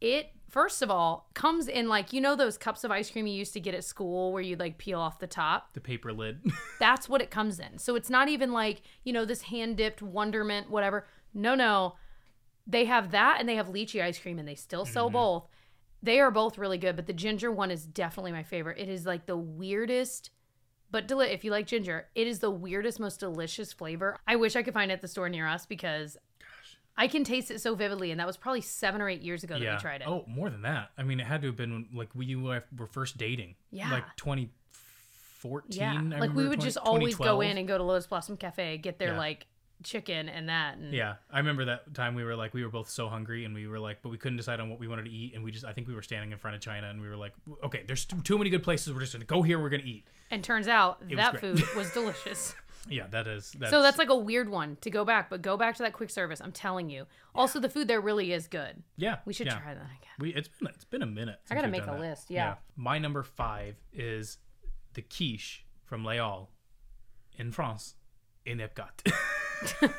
[0.00, 3.34] It first of all comes in like you know those cups of ice cream you
[3.34, 5.74] used to get at school where you'd like peel off the top.
[5.74, 6.40] The paper lid.
[6.80, 7.78] That's what it comes in.
[7.78, 11.06] So it's not even like you know this hand dipped Wonderment whatever.
[11.34, 11.94] No, no,
[12.66, 15.12] they have that and they have lychee ice cream and they still sell Mm-hmm.
[15.14, 15.48] both.
[16.02, 18.78] They are both really good, but the ginger one is definitely my favorite.
[18.78, 20.30] It is like the weirdest
[20.90, 24.18] but deli- if you like ginger, it is the weirdest, most delicious flavor.
[24.26, 26.18] I wish I could find it at the store near us because
[26.96, 29.58] I can taste it so vividly, and that was probably seven or eight years ago
[29.58, 30.06] that we tried it.
[30.06, 30.90] Oh, more than that.
[30.98, 33.54] I mean, it had to have been when, like we were first dating.
[33.70, 33.90] Yeah.
[33.90, 35.80] Like 2014.
[35.80, 38.36] yeah, I like we would 20 just always go in and go to Lotus Blossom
[38.36, 39.18] Cafe, get their Yeah.
[39.18, 39.46] like
[39.82, 42.88] chicken and that, and Yeah, I remember that time we were like we were both
[42.88, 45.10] so hungry and we were like, but we couldn't decide on what we wanted to
[45.10, 47.08] eat, and we just I think we were standing in front of China and we
[47.08, 47.32] were like,
[47.64, 48.92] okay, there's too, many good places.
[48.92, 49.58] We're just gonna go here.
[49.60, 50.04] We're gonna eat.
[50.30, 52.54] and turns out was that food was delicious.
[52.88, 53.52] Yeah, that is.
[53.58, 55.92] That's, so that's like a weird one to go back, but go back to that
[55.92, 56.40] quick service.
[56.42, 57.06] I'm telling you.
[57.34, 58.82] Also, the food there really is good.
[58.96, 59.18] yeah.
[59.24, 59.58] We should yeah.
[59.58, 60.12] try that again.
[60.18, 61.38] We it's been it's been a minute.
[61.50, 62.00] I gotta make a that.
[62.00, 62.56] list, yeah.
[62.76, 64.38] My number five is
[64.94, 66.48] the quiche from Les Halles
[67.38, 67.94] in France
[68.44, 69.12] in Epcot.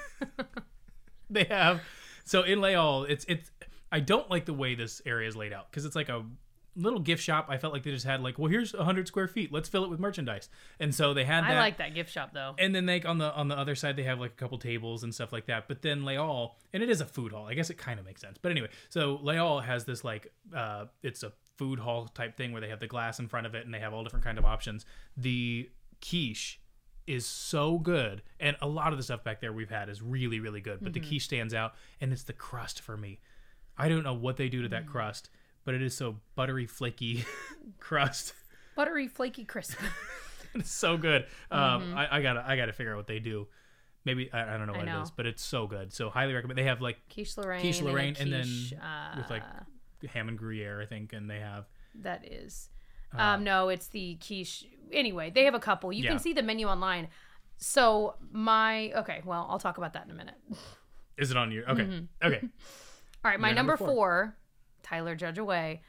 [1.30, 1.82] they have
[2.26, 3.52] so in Les Halles, it's it's.
[3.92, 6.26] I don't like the way this area is laid out because it's like a
[6.76, 7.48] little gift shop.
[7.50, 9.52] I felt like they just had like, well, here's hundred square feet.
[9.52, 10.50] Let's fill it with merchandise.
[10.80, 11.52] And so they had that.
[11.52, 12.56] I like that gift shop though.
[12.58, 15.04] And then like on the on the other side they have like a couple tables
[15.04, 15.68] and stuff like that.
[15.68, 17.46] But then Les Halles, and it is a food hall.
[17.46, 18.38] I guess it kind of makes sense.
[18.42, 22.52] But anyway, so Les Halles has this like uh it's a food hall type thing
[22.52, 24.38] where they have the glass in front of it and they have all different kind
[24.38, 24.86] of options.
[25.16, 25.70] The
[26.02, 26.60] quiche
[27.06, 30.40] is so good and a lot of the stuff back there we've had is really
[30.40, 33.20] really good but the quiche stands out and it's the crust for me
[33.78, 35.30] i don't know what they do to that crust
[35.66, 37.26] but it is so buttery flaky
[37.80, 38.34] crust
[38.76, 39.78] Buttery, flaky, crisp.
[40.56, 41.28] it's so good.
[41.52, 43.48] Um, I, I gotta I gotta figure out what they do.
[44.04, 44.80] Maybe I, I don't know Mm-hmm.
[44.80, 45.02] What it know.
[45.04, 45.94] is, but it's so good.
[45.94, 46.58] So highly recommend.
[46.58, 47.62] They have like Quiche Lorraine.
[47.62, 49.44] quiche and Lorraine, and, quiche, then uh, with like
[50.12, 51.66] ham and Gruyere, I think, and they have
[52.02, 52.70] That is.
[53.16, 54.66] Um, no, it's the quiche.
[54.92, 55.94] Anyway, they have a couple.
[55.94, 56.10] You Yeah.
[56.10, 57.10] can see the menu online.
[57.58, 60.36] So my okay, well, I'll talk about that in a minute.
[61.16, 61.64] is it on you?
[61.70, 62.28] Okay, Mm-hmm.
[62.28, 62.40] okay.
[63.24, 63.88] All right, my number, number four.
[63.88, 64.38] four.
[64.84, 65.82] Tyler Judge Away.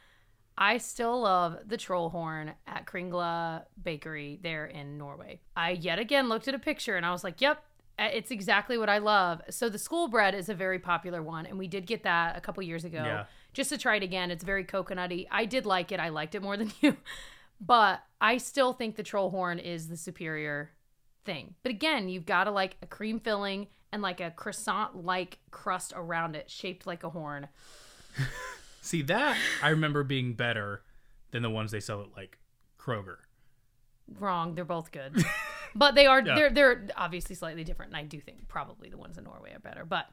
[0.57, 5.40] I still love the troll horn at Kringla Bakery there in Norway.
[5.57, 7.62] I yet again looked at a picture and I was like, "Yep,
[7.98, 11.44] uh, it's exactly what I love." So the school bread is a very popular one,
[11.46, 13.24] and we did get that a couple years ago Yeah.
[13.52, 14.30] just to try it again.
[14.30, 15.26] It's very coconutty.
[15.30, 15.98] I did like it.
[15.98, 16.96] I liked it more than you,
[17.61, 20.70] but I still think the troll horn is the superior
[21.24, 21.54] thing.
[21.64, 25.92] But again, you've got to like a cream filling and like a croissant like crust
[25.96, 27.48] around it shaped like a horn.
[28.85, 30.83] See that I remember being better
[31.31, 32.38] than the ones they sell at like
[32.79, 33.16] Kroger.
[34.18, 35.25] Wrong, they're both good.
[35.75, 36.35] but they are Yeah.
[36.35, 39.59] they're they're obviously slightly different and I do think probably the ones in Norway are
[39.59, 39.85] better.
[39.85, 40.07] But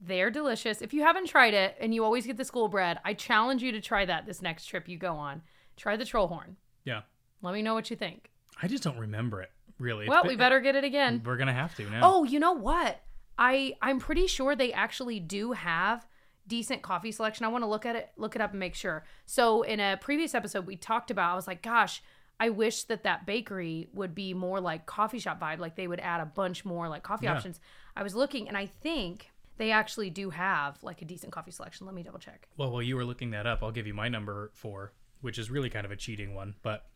[0.00, 0.80] They're delicious.
[0.80, 3.72] If you haven't tried it and you always get the school bread, I challenge you
[3.72, 5.42] to try that this next trip you go on.
[5.76, 6.56] Try the troll horn.
[6.84, 7.02] Yeah.
[7.42, 8.30] Let me know what you think.
[8.62, 10.08] I just don't remember it really.
[10.08, 11.22] Well, been- we better get it again.
[11.24, 12.00] We're gonna have to now.
[12.04, 13.00] Oh, you know what?
[13.36, 16.06] I I'm pretty sure they actually do have
[16.50, 17.46] decent coffee selection.
[17.46, 19.04] I want to look at it, look it up, and make sure.
[19.24, 21.32] So in a previous episode, we talked about.
[21.32, 22.02] I was like, gosh,
[22.38, 25.58] I wish that that bakery would be more like coffee shop vibe.
[25.60, 27.36] Like they would add a bunch more like coffee Yeah.
[27.36, 27.58] options.
[27.96, 31.86] I was looking, and I think they actually do have like a decent coffee selection.
[31.86, 32.48] Let me double check.
[32.56, 35.50] Well, while you were looking that up, I'll give you my number four, which is
[35.50, 36.86] really kind of a cheating one, but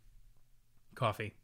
[0.94, 1.34] coffee.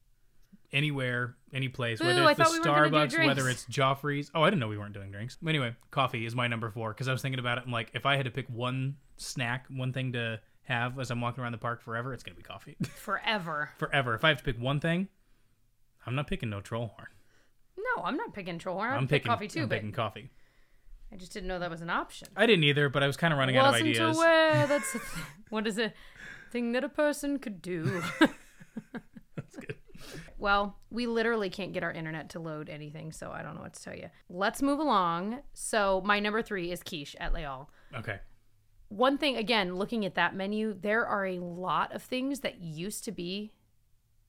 [0.73, 3.65] Anywhere, any place, whether I it's the thought we weren't gonna do Starbucks, whether it's
[3.67, 4.31] Joffrey's.
[4.35, 5.37] Oh, I didn't know we weren't doing drinks.
[5.45, 7.65] Anyway, coffee is my number four because I was thinking about it.
[7.67, 11.21] I'm like, if I had to pick one snack, one thing to have as I'm
[11.21, 12.77] walking around the park forever, it's gonna be coffee.
[12.97, 13.71] Forever.
[13.79, 14.15] forever.
[14.15, 15.09] If I have to pick one thing,
[16.07, 17.09] I'm not picking no troll horn.
[17.77, 18.91] No, I'm not picking troll horn.
[18.93, 20.31] I'm I'm pick picking coffee too, I'm but picking coffee.
[21.13, 22.29] I just didn't know that was an option.
[22.37, 24.17] I didn't either, but I was kind of running out of Wasn't ideas.
[24.17, 25.93] aware that's a th- what is a
[26.53, 28.01] thing that a person could do.
[30.41, 33.75] Well, we literally can't get our internet to load anything, so I don't know what
[33.75, 34.09] to tell you.
[34.31, 35.41] Let's move along.
[35.53, 37.67] So my number three is quiche at Les Halles.
[37.95, 38.19] Okay.
[38.89, 43.05] One thing, again, looking at that menu, there are a lot of things that used
[43.05, 43.53] to be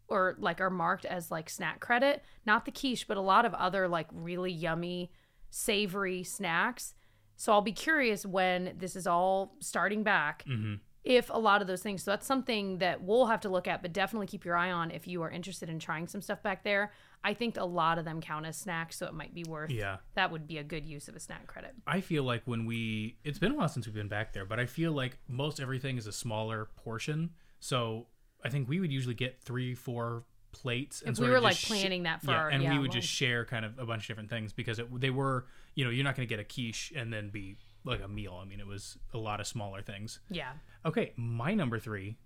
[0.10, 2.24] or like are marked as like snack credit.
[2.46, 5.12] Not the quiche, but a lot of other like really yummy,
[5.50, 6.94] savory snacks.
[7.38, 11.68] So I'll be curious when this is all starting back hmm if a lot of
[11.68, 12.04] those things.
[12.04, 14.92] So that's something that we'll have to look at, but definitely keep your eye on
[14.92, 16.92] if you are interested in trying some stuff back there.
[17.24, 19.72] I think a lot of them count as snacks, so it might be worth.
[19.72, 19.98] Yeah.
[20.16, 21.74] That would be a good use of a snack credit.
[21.86, 24.60] I feel like when we it's been a while since we've been back there, but
[24.60, 27.32] I feel like most everything is a smaller portion.
[27.60, 28.08] So
[28.44, 31.02] I think we would usually get three, four plates.
[31.02, 33.00] And If we were, like, planning that for, yeah, far, and yeah, we would well-
[33.00, 35.92] just share kind of a bunch of different things because it, they were, you know,
[35.92, 38.40] you're not going to get a quiche and then be like a meal.
[38.42, 40.20] I mean, it was a lot of smaller things.
[40.30, 40.52] Yeah.
[40.86, 42.18] Okay, my number three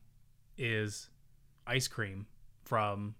[0.57, 1.09] is
[1.67, 2.27] ice cream
[2.63, 3.15] from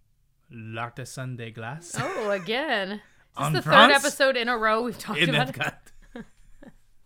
[0.49, 3.01] L'Artisan des Glaces Oh, again.
[3.37, 3.91] This is the France?
[3.91, 5.73] third episode in a row we've talked in about it.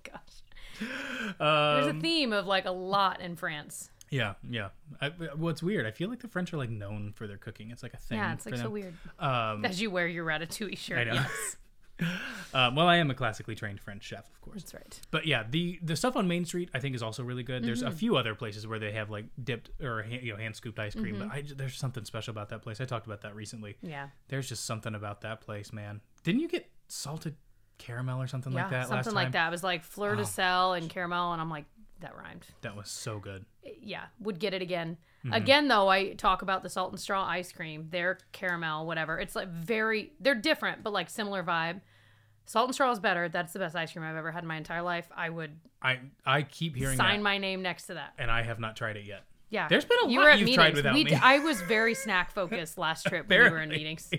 [0.04, 0.20] Gosh.
[1.40, 3.90] There's a Um, theme of like a lot in France.
[4.12, 4.70] Yeah, yeah.
[5.02, 5.86] I, what's weird?
[5.88, 7.72] I feel like the French are like known for their cooking.
[7.72, 8.18] It's like a thing.
[8.20, 8.72] Yeah, it's like so them.
[8.72, 8.94] weird.
[9.18, 11.00] Um, As you wear your ratatouille shirt.
[11.00, 11.14] I know.
[11.14, 11.56] Yes.
[12.54, 14.62] um, well, I am a classically trained French chef, of course.
[14.64, 15.00] That's right.
[15.12, 17.64] But yeah, the the stuff on Main Street I think is also really good.
[17.64, 17.88] There's Mm-hmm.
[17.94, 20.96] a few other places where they have like dipped or you know hand scooped ice
[20.96, 21.28] cream, Mm-hmm.
[21.28, 22.82] but I, there's something special about that place.
[22.82, 23.78] I talked about that recently.
[23.82, 24.08] Yeah.
[24.28, 26.02] There's just something about that place, man.
[26.24, 27.36] Didn't you get salted
[27.78, 28.64] caramel or something Yeah.
[28.64, 29.48] like that last something like that.
[29.48, 31.66] It was like fleur de Oh, sel and caramel, and I'm like,
[32.02, 32.46] that rhymed.
[32.62, 33.46] That was so good.
[33.82, 34.98] yeah, would get it again.
[35.26, 35.34] Mm-hmm.
[35.34, 37.88] Again, though, I talk about the salt and straw ice cream.
[37.90, 39.20] They're caramel, whatever.
[39.20, 41.82] It's like very, they're different, but like similar vibe.
[42.46, 43.30] Salt and straw is better.
[43.30, 45.08] That's the best ice cream I've ever had in my entire life.
[45.16, 48.14] I would I I keep hearing sign that, my name next to that.
[48.18, 49.24] and I have not tried it yet.
[49.52, 50.56] Yeah, There's been a you lot were at you've meetings.
[50.64, 51.14] tried without we me.
[51.16, 54.10] I was very snack focused last trip when we were in meetings.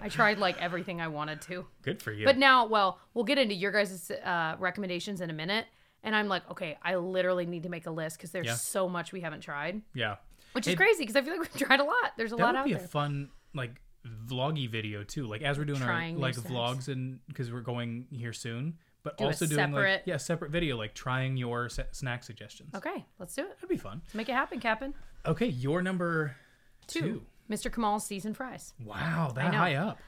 [0.00, 1.66] I tried like everything I wanted to.
[1.82, 2.24] Good for you.
[2.24, 5.66] But now, well, we'll get into your guys' uh, recommendations in a minute.
[6.04, 8.54] And I'm like, okay, I literally need to make a list because there's Yeah.
[8.54, 10.16] so much we haven't tried, yeah.
[10.52, 12.12] which is It- crazy because I feel like we've tried a lot.
[12.16, 12.74] There's a lot out there.
[12.74, 13.80] that would be a fun like
[14.26, 18.06] vloggy video too like as we're doing Trying our like vlogs and because we're going
[18.10, 22.24] here soon but Do also doing like yeah separate video like trying your sa- snack
[22.24, 23.54] suggestions Okay, let's do it.
[23.58, 24.92] that'd be fun Let's make it happen, Captain.
[25.24, 26.34] okay your number
[26.88, 27.00] Two.
[27.00, 27.70] two, Mr.
[27.70, 28.74] Kamal's seasoned fries.
[28.84, 29.98] wow that high up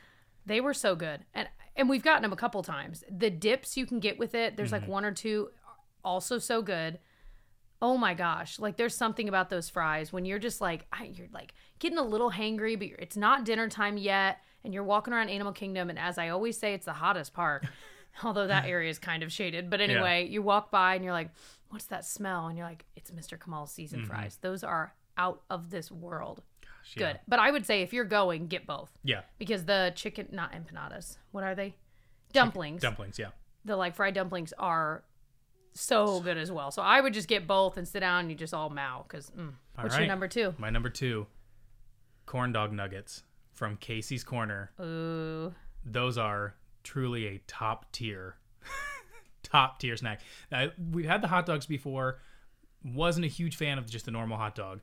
[0.44, 3.02] They were so good, and and we've gotten them a couple times.
[3.10, 4.82] The dips you can get with it, there's Mm-hmm.
[4.82, 5.50] like one or two,
[6.04, 6.98] also so good.
[7.82, 11.28] Oh my gosh, like there's something about those fries when you're just like I, you're
[11.32, 15.12] like getting a little hangry, but you're, it's not dinner time yet, and you're walking
[15.12, 17.66] around Animal Kingdom, and as I always say, it's the hottest part.
[18.22, 21.30] Although that area is kind of shaded, but anyway, you walk by and you're like,
[21.70, 23.38] "What's that smell?" And you're like, "It's Mr.
[23.38, 24.38] Kamal's seasoned fries.
[24.40, 26.60] Those are out of this world, Mm-hmm.
[26.62, 27.12] Gosh, yeah.
[27.12, 30.52] good." But I would say if you're going, get both yeah because the chicken not
[30.52, 31.74] empanadas what are they
[32.32, 33.30] dumplings dumplings yeah
[33.64, 35.02] the like fried dumplings are
[35.74, 36.70] so good as well.
[36.70, 39.30] So i would just get both and sit down and you just all mow because
[39.30, 39.52] mm.
[39.80, 40.54] What's your number two?
[40.58, 41.26] My number two
[42.26, 44.70] corn dog nuggets from casey's corner.
[44.80, 45.52] Ooh.
[45.84, 48.36] Those are truly a top tier
[49.42, 50.20] top tier snack.
[50.50, 52.20] Now, we've had the hot dogs before.
[52.84, 54.80] Wasn't a huge fan of just the normal hot dog.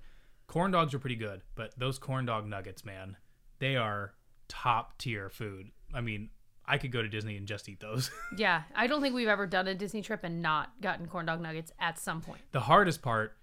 [0.48, 3.16] Corn dogs are pretty good but those corn dog nuggets man
[3.60, 4.14] they are
[4.50, 5.72] top tier food.
[5.94, 6.30] I mean
[6.72, 9.46] i could go to disney and just eat those yeah i don't think we've ever
[9.46, 13.02] done a disney trip and not gotten corn dog nuggets at some point the hardest
[13.02, 13.38] part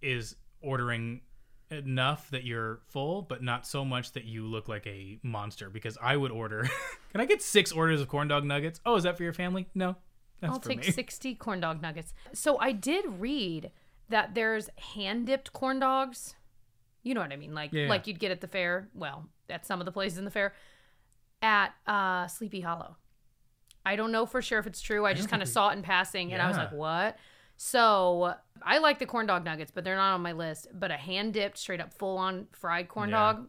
[0.00, 1.20] is ordering
[1.70, 5.98] enough that you're full but not so much that you look like a monster because
[6.00, 6.62] i would order
[7.12, 9.66] can i get six orders of corn dog nuggets oh is that for your family
[9.74, 9.94] no
[10.40, 10.92] That's I'll take me.
[10.92, 12.14] 60 corn dog nuggets.
[12.32, 13.70] So I did read
[14.08, 16.34] that there's hand dipped corn dogs.
[17.02, 17.54] You know what I mean?
[17.54, 17.88] Like yeah.
[17.88, 18.88] like you'd get at the fair.
[18.94, 20.54] Well, at some of the places in the fair.
[21.42, 22.96] At uh, Sleepy Hollow.
[23.86, 25.06] I don't know for sure if it's true.
[25.06, 27.16] I just kind of saw it in passing and I was like, what?
[27.56, 30.68] So I like the corn dog nuggets, but they're not on my list.
[30.74, 33.16] But a hand dipped, straight up full on fried corn Yeah.
[33.32, 33.48] dog.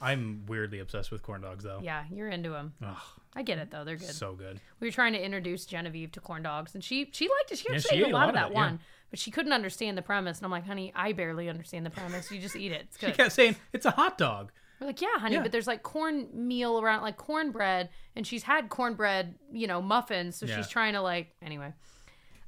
[0.00, 1.80] I'm weirdly obsessed with corn dogs though.
[1.82, 2.72] Yeah, you're into them.
[2.82, 2.96] Ugh,
[3.34, 3.84] I get it though.
[3.84, 4.14] They're good.
[4.14, 4.58] so good.
[4.80, 7.58] we were trying to introduce Genevieve to corn dogs, and she she liked it.
[7.58, 8.58] She Yeah, actually she ate a lot of that it, yeah.
[8.58, 10.38] one, but she couldn't understand the premise.
[10.38, 12.30] And I'm like, honey, I barely understand the premise.
[12.30, 12.86] You just eat it.
[12.88, 14.52] It's She kept saying it's a hot dog.
[14.80, 15.42] We're like, yeah, honey, Yeah.
[15.42, 20.46] but there's like cornmeal around, like cornbread, and she's had cornbread, you know, muffins, so
[20.46, 20.56] Yeah.
[20.56, 21.74] she's trying to like anyway.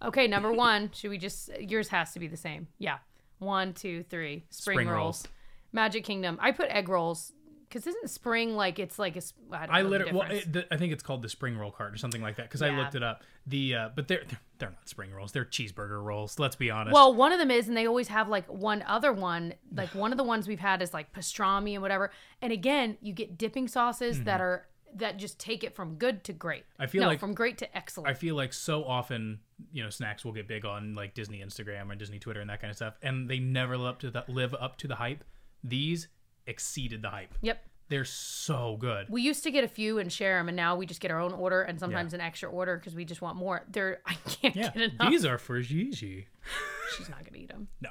[0.03, 0.91] Okay, number one.
[0.93, 2.69] should we just yours has to be the same?
[2.79, 2.99] Yeah.
[3.39, 4.45] One, two, three.
[4.51, 4.97] Spring, Spring rolls.
[5.25, 5.29] rolls.
[5.73, 6.39] Magic Kingdom.
[6.41, 7.33] I put egg rolls
[7.73, 10.53] because isn't spring like it's like a I don't I know the literally, well, it,
[10.53, 12.71] the, I think it's called the spring roll cart or something like that because I
[12.71, 13.23] looked it up.
[13.47, 15.33] The uh, but they're, they're they're not spring rolls.
[15.33, 16.39] They're cheeseburger rolls.
[16.39, 16.93] Let's be honest.
[16.93, 19.55] Well, one of them is, and they always have like one other one.
[19.75, 22.11] Like one of the ones we've had is like pastrami and whatever.
[22.43, 26.33] And again, you get dipping sauces that are that just take it from good to
[26.33, 26.65] great.
[26.65, 26.83] Mm-hmm.
[26.83, 28.11] I feel no, like- from great to excellent.
[28.11, 29.41] I feel like so often,
[29.73, 32.61] you know, snacks will get big on like Disney Instagram or Disney Twitter and that
[32.61, 35.25] kind of stuff, and they never live up to the live up to the hype.
[35.65, 36.09] These
[36.47, 37.35] exceeded the hype.
[37.41, 37.65] yep.
[37.89, 39.09] They're so good.
[39.11, 41.21] We used to get a few and share them, and now we just get our
[41.21, 43.65] own order and sometimes an extra order because we just want more.
[43.71, 45.11] They're I can't Yeah, get enough.
[45.11, 46.27] these are for Gigi.
[46.97, 47.69] She's not gonna eat them.
[47.83, 47.91] No,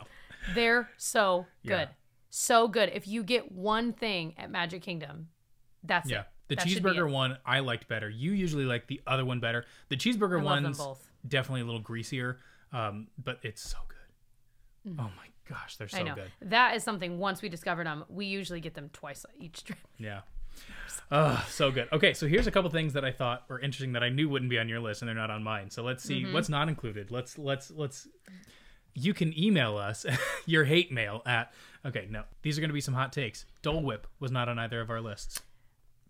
[0.56, 1.78] They're so Yeah.
[1.86, 1.90] good,
[2.32, 2.90] so good.
[2.96, 5.28] If you get one thing at Magic Kingdom,
[5.84, 6.22] that's yeah.
[6.22, 6.26] it.
[6.48, 8.10] The That cheeseburger one I liked better.
[8.10, 9.66] You usually like the other one better.
[9.90, 12.40] The cheeseburger I love them one's definitely a little greasier,
[12.74, 14.96] um, but it's so good.
[15.00, 15.98] Oh my gosh, they're so.
[16.00, 16.32] I know good.
[16.44, 17.18] that is something.
[17.20, 19.80] Once we discovered them, we usually get them twice each trip.
[19.98, 20.22] Yeah.
[21.12, 21.88] Oh, so good.
[21.94, 24.50] Okay, so here's a couple things that I thought were interesting that I knew wouldn't
[24.50, 25.70] be on your list and they're not on mine.
[25.70, 26.34] So let's see Mm-hmm.
[26.34, 27.12] what's not included.
[27.12, 28.08] Let's let's let's
[28.94, 30.06] you can email us
[30.46, 31.54] your hate mail at
[31.86, 32.24] okay, no.
[32.42, 33.46] These are gonna be some hot takes.
[33.62, 35.42] Dole Whip was not on either of our lists.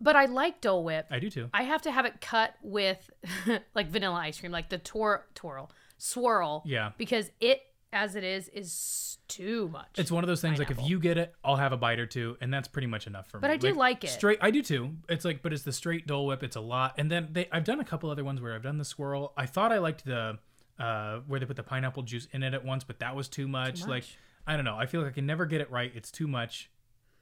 [0.04, 1.06] But I like Dole Whip.
[1.12, 1.50] I do too.
[1.54, 3.08] I have to have it cut with
[3.76, 6.64] like vanilla ice cream, like the twir- twirl, swirl.
[6.66, 6.92] Yeah.
[6.98, 7.62] Because it,
[7.94, 9.98] as it is, is too much.
[9.98, 12.06] It's one of those things like if you get it, I'll have a bite or
[12.06, 13.42] two, and that's pretty much enough for me.
[13.42, 14.10] But I do like it.
[14.10, 14.96] Straight, I do too.
[15.10, 16.44] It's like, but it's the straight Dole Whip.
[16.44, 17.48] It's a lot, and then they.
[17.52, 19.34] I've done a couple other ones where I've done the swirl.
[19.38, 20.38] I thought I liked the
[20.80, 23.48] uh where they put the pineapple juice in it at once, but that was too
[23.48, 23.82] much.
[23.82, 24.18] Like much.
[24.48, 24.78] I don't know.
[24.78, 25.92] I feel like I can never get it right.
[25.94, 26.70] It's too much,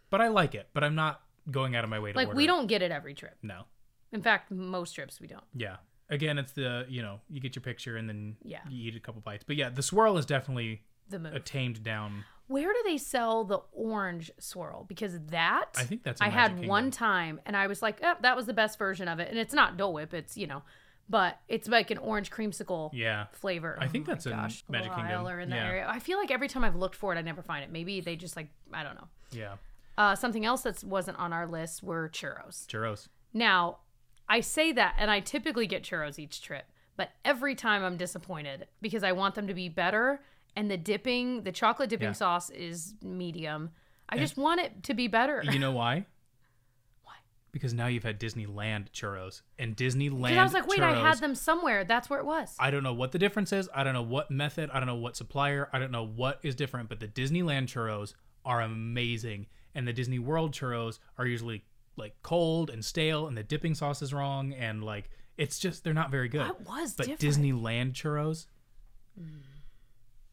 [0.10, 0.70] but I like it.
[0.74, 3.14] But I'm not going out of my way to like we don't get it every
[3.14, 3.38] trip.
[3.42, 3.64] No.
[4.12, 5.44] In fact, most trips we don't.
[5.54, 5.78] Yeah.
[6.10, 8.60] Again, it's the you know you get your picture and then Yeah.
[8.70, 9.44] you eat a couple bites.
[9.46, 11.34] But yeah, the swirl is definitely The move.
[11.36, 12.24] a tamed down.
[12.48, 14.86] Where do they sell the orange swirl?
[14.88, 18.16] Because that I think that's I had Magic one time, and I was like, oh,
[18.22, 19.30] that was the best version of it.
[19.30, 20.16] And it's not Dole Whip.
[20.16, 20.64] It's you know,
[21.08, 23.28] but it's like an orange creamsicle Yeah.
[23.34, 23.78] flavor.
[23.80, 25.28] I think Oh that's in gosh, Magic Kingdom.
[25.28, 25.68] or in that Yeah.
[25.68, 25.88] area.
[25.88, 27.72] I feel like every time I've looked for it, I never find it.
[27.72, 29.08] Maybe they just like I don't know.
[29.32, 29.58] Yeah.
[29.96, 32.66] Uh, something else that wasn't on our list were churros.
[32.68, 33.10] Churros.
[33.34, 33.80] Now,
[34.30, 36.66] I say that, and I typically get churros each trip,
[36.96, 40.22] but every time I'm disappointed because I want them to be better,
[40.56, 42.14] and the dipping, the chocolate dipping Yeah.
[42.14, 43.72] sauce is medium.
[44.08, 45.42] I just want it to be better.
[45.44, 46.06] You know why?
[47.04, 47.14] Why?
[47.52, 50.38] Because now you've had Disneyland churros and Disneyland.
[50.38, 51.84] I was like, wait, I had them somewhere.
[51.84, 52.56] That's where it was.
[52.60, 53.70] I don't know what the difference is.
[53.74, 54.70] I don't know what method.
[54.72, 55.70] I don't know what supplier.
[55.74, 56.90] I don't know what is different.
[56.90, 58.14] But the Disneyland churros
[58.46, 61.64] are amazing, and the Disney World churros are usually
[62.00, 65.94] like cold and stale, and the dipping sauce is wrong, and like it's just they're
[65.94, 66.42] not very good.
[66.42, 67.38] What was but different?
[67.38, 68.46] Disneyland churros,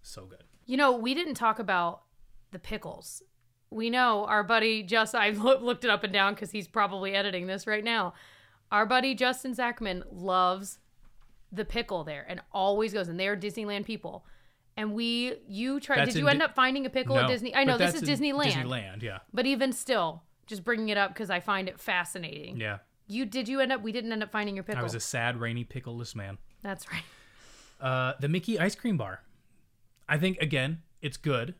[0.03, 0.45] so good.
[0.65, 2.03] You know, we didn't talk about
[2.51, 3.23] the pickles.
[3.71, 7.47] We know our buddy Just I looked it up and down because he's probably editing
[7.47, 8.15] this right now.
[8.73, 10.79] Our buddy Justin Zachman loves
[11.53, 14.25] the pickle there and always goes, and they're Disneyland people.
[14.77, 16.05] And we, you tried.
[16.05, 17.55] Did you end Di- up finding a pickle at Disney?
[17.55, 21.31] I know this is Disneyland, Disneyland, yeah, but even still, just bringing it up because
[21.31, 22.57] I find it fascinating.
[22.59, 22.79] yeah.
[23.09, 23.83] You did you end up?
[23.83, 24.81] We didn't end up finding your pickle.
[24.81, 26.39] I was a sad, rainy, pickleless man.
[26.63, 27.05] That's right.
[27.81, 29.21] Uh, the Mickey ice cream bar.
[30.09, 31.55] I think again, it's good.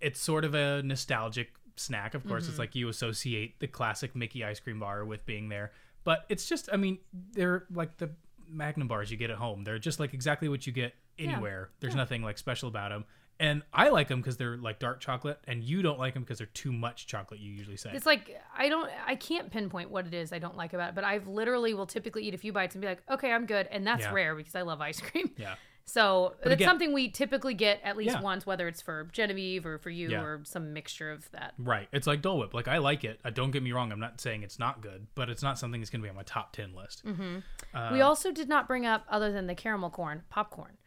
[0.00, 2.14] It's sort of a nostalgic snack.
[2.14, 2.50] Of course, Mm-hmm.
[2.50, 5.72] it's like you associate the classic Mickey ice cream bar with being there.
[6.04, 6.98] But it's just, I mean,
[7.32, 8.10] they're like the
[8.48, 9.64] Magnum bars you get at home.
[9.64, 11.70] They're just like exactly what you get anywhere.
[11.80, 13.04] There's nothing like special about them.
[13.40, 16.38] And I like them because they're like dark chocolate, and you don't like them because
[16.38, 17.40] they're too much chocolate.
[17.40, 17.90] You usually say.
[17.92, 20.94] It's like I don't I can't pinpoint what it is I don't like about it,
[20.94, 23.66] but I've literally will typically eat a few bites and be like, okay, I'm good,
[23.72, 24.12] and that's Yeah.
[24.12, 25.30] rare because I love ice cream.
[25.36, 25.54] yeah,
[25.84, 28.22] So that's again- something we typically get at least Yeah.
[28.22, 30.22] once, whether it's for Genevieve or for you Yeah.
[30.22, 31.52] or some mixture of that.
[31.58, 31.88] Right.
[31.92, 32.54] It's like Dole Whip.
[32.54, 33.20] Like I like it.
[33.24, 33.90] Uh, don't get me wrong.
[33.92, 36.16] I'm not saying it's not good, but it's not something that's going to be on
[36.16, 37.04] my top ten list.
[37.04, 37.92] Mm-hmm.
[37.92, 40.78] we also did not bring up, other than the caramel corn, popcorn.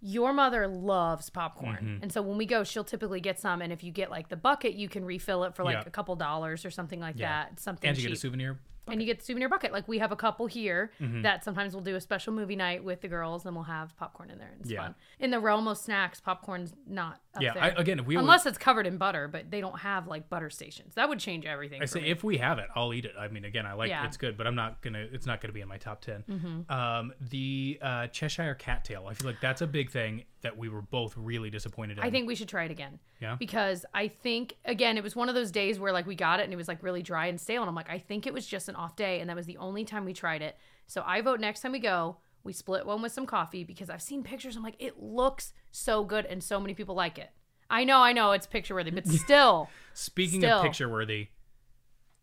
[0.00, 1.76] Your mother loves popcorn.
[1.76, 2.02] Mm-hmm.
[2.02, 3.60] And so when we go, she'll typically get some.
[3.60, 5.82] And if you get like the bucket, you can refill it for like Yeah.
[5.86, 7.44] a couple dollars or something like Yeah.
[7.44, 7.60] that.
[7.60, 8.10] Something And you cheap.
[8.10, 8.58] get a souvenir.
[8.88, 9.72] and you get the souvenir bucket.
[9.72, 11.22] Like we have a couple here Mm-hmm.
[11.22, 14.30] that sometimes we'll do a special movie night with the girls and we'll have popcorn
[14.30, 14.52] in there.
[14.58, 14.82] It's Yeah.
[14.82, 14.94] fun.
[15.20, 17.52] In the realm of snacks, popcorn's not Yeah.
[17.54, 20.50] I, again, if we Unless it's covered in butter, but they don't have like butter
[20.50, 20.94] stations.
[20.94, 21.80] That would change everything.
[21.80, 22.10] I say me.
[22.10, 23.12] if we have it, I'll eat it.
[23.18, 23.98] I mean, again, I like Yeah.
[23.98, 24.06] Mm-hmm.
[24.06, 25.06] it's good, but I'm not gonna.
[25.12, 29.06] It's not gonna be in my top 10 Um, the uh, Cheshire Cat Tail.
[29.08, 32.04] I feel like that's a big thing that we were both really disappointed in.
[32.04, 32.98] I think we should try it again.
[33.20, 33.36] Yeah?
[33.38, 36.44] Because I think again, it was one of those days where like we got it
[36.44, 38.46] and it was like really dry and stale, and I'm like, I think it was
[38.46, 40.56] just an off day, and that was the only time we tried it.
[40.86, 44.02] So I vote next time we go, we split one with some coffee because I've
[44.02, 44.56] seen pictures.
[44.56, 47.30] I'm like, it looks so good, and so many people like it.
[47.68, 50.58] I know, I know, it's picture worthy, but still, Speaking Still.
[50.58, 51.28] of picture worthy,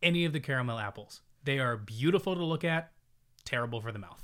[0.03, 2.91] any of the caramel apples, they are beautiful to look at,
[3.45, 4.22] terrible for the mouth.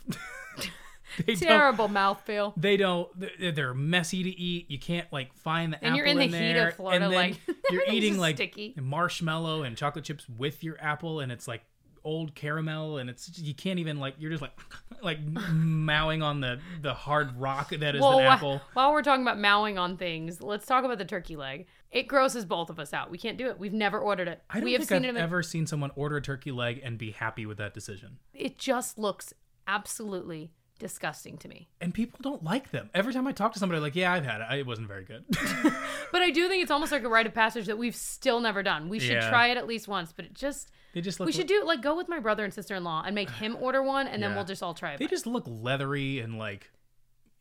[1.38, 2.54] terrible mouthfeel.
[2.58, 3.10] They don't.
[3.56, 4.70] they're- messy to eat.
[4.70, 7.40] You can't like find the And apple And you're in the heat of Florida, like,
[7.72, 8.74] you're eating like sticky.
[8.82, 11.64] marshmallow and chocolate chips with your apple, and it's like
[12.04, 14.52] old caramel, and it's you can't even like you're just like
[15.02, 18.62] like mowing on the the hard rock that is Well, an apple.
[18.74, 21.66] while we're talking about mowing on things, let's talk about the turkey leg.
[21.92, 23.12] It grosses both of us out.
[23.12, 23.60] We can't do it.
[23.60, 24.42] We've never ordered it.
[24.50, 25.18] I don't we have think seen I've it.
[25.20, 28.18] In ever seen someone order a turkey leg and be happy with that decision.
[28.34, 29.34] it just looks
[29.68, 31.70] absolutely disgusting to me.
[31.80, 32.90] And people don't like them.
[32.94, 34.60] Every time I talk to somebody, like, yeah, I've had it.
[34.60, 35.24] It wasn't very good.
[36.12, 38.62] But I do think it's almost like a rite of passage that we've still never
[38.62, 38.88] done.
[38.88, 39.30] We should Yeah.
[39.30, 41.28] try it at least once, but it just they just look.
[41.28, 43.58] we should do like go with my brother and sister in law and make him
[43.60, 44.36] order one, and then Yeah.
[44.38, 45.00] we'll just all try it.
[45.00, 46.72] They just look leathery and like.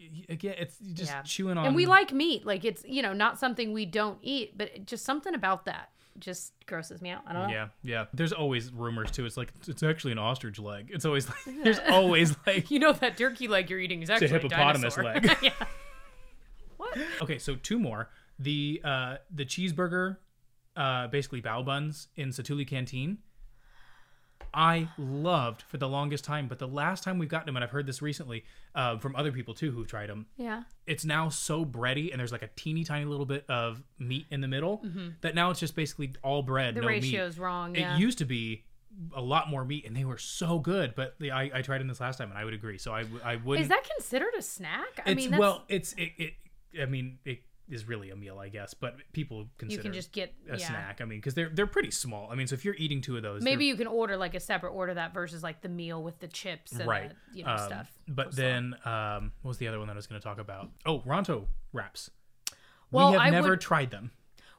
[0.00, 1.22] y- Again, it's just Yeah.
[1.22, 1.66] chewing on.
[1.66, 4.86] and we like meat, like it's you know not something we don't eat, but it-
[4.86, 7.22] just something about that just grosses me out.
[7.26, 7.54] I don't know.
[7.54, 8.04] Yeah, yeah.
[8.12, 9.24] There's always rumors too.
[9.24, 10.90] It's like it's actually an ostrich leg.
[10.92, 14.26] It's always like there's always like You know that turkey leg you're eating is actually
[14.26, 15.04] it's a hippopotamus dinosaur.
[15.04, 15.36] leg.
[15.42, 15.52] yeah.
[16.76, 16.98] What?
[17.22, 18.10] Okay, so two more.
[18.38, 20.16] The uh the cheeseburger,
[20.76, 23.18] uh basically bao buns in Satu'li Canteen.
[24.54, 27.70] I loved for the longest time, but the last time we've gotten them, and I've
[27.70, 28.44] heard this recently
[28.74, 30.64] uh, from other people too who've tried them, Yeah.
[30.86, 34.40] it's now so bready, and there's like a teeny tiny little bit of meat in
[34.40, 34.84] the middle
[35.22, 36.80] that now it's just basically all bread, Mm-hmm.
[36.80, 37.02] The no meat.
[37.02, 37.76] ratio's wrong.
[37.76, 37.96] It Yeah.
[37.96, 38.64] used to be
[39.16, 40.94] a lot more meat, and they were so good.
[40.94, 42.76] But the, I, I tried them this last time, and I would agree.
[42.76, 43.04] So I
[43.36, 43.62] wouldn't.
[43.62, 45.00] Is that considered a snack?
[45.06, 46.32] I it's mean, that's, well, it's it, it.
[46.80, 48.74] I mean, it is really a meal, I guess.
[48.74, 50.66] But people consider you can just get a yeah.
[50.66, 51.00] snack.
[51.00, 52.28] I mean, because they're they're pretty small.
[52.30, 54.40] I mean, so if you're eating two of those, Maybe you can order like a
[54.40, 57.52] separate order that versus like the meal with the chips and right, the, you know
[57.52, 57.90] um, stuff.
[58.08, 60.68] But then, um, what was the other one that I was going to talk about?
[60.86, 62.10] Oh, Ronto wraps.
[62.90, 64.10] Well, we have I never would- tried them.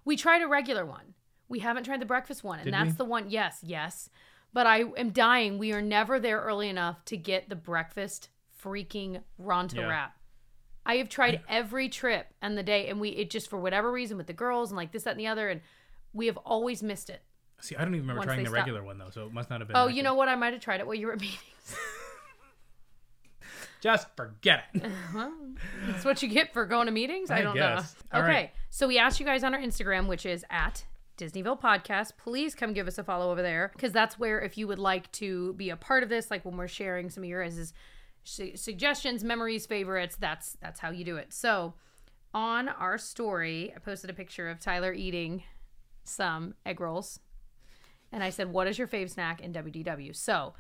[0.06, 1.14] we tried a regular one.
[1.50, 2.98] We haven't tried the breakfast one, and Did that's we?
[2.98, 3.30] the one.
[3.30, 4.10] Yes, yes.
[4.54, 5.58] But I am dying.
[5.58, 8.30] We are never there early enough to get the breakfast
[8.64, 9.88] freaking Ronto Yeah.
[9.88, 10.18] wrap.
[10.86, 14.18] I have tried every trip and the day, and we it just for whatever reason
[14.18, 15.62] with the girls and like this, that, and the other, and
[16.12, 17.22] we have always missed it.
[17.62, 19.62] See, I don't even remember Once trying the regular one though, so it must not
[19.62, 19.78] have been.
[19.78, 20.28] Oh, you know what?
[20.28, 21.40] I might have tried it while you were at meetings.
[23.82, 24.84] just forget it.
[25.14, 25.30] Uh-huh.
[25.88, 27.30] That's what you get for going to meetings.
[27.30, 27.96] I, I don't guess.
[28.12, 28.18] know.
[28.18, 28.52] All okay, right.
[28.72, 30.84] so we asked you guys on our Instagram, which is at
[31.18, 32.14] Disneyville Podcast.
[32.18, 35.12] Please come give us a follow over there because that's where if you would like
[35.14, 37.74] to be a part of this, like when we're sharing some of your guys'
[38.24, 41.34] su- suggestions, memories, favorites, that's that's how you do it.
[41.34, 41.74] So
[42.34, 45.44] on our story, I posted a picture of Tyler eating
[46.04, 47.20] some egg rolls,
[48.12, 50.54] and I said, "What is your fave snack in WDW?" So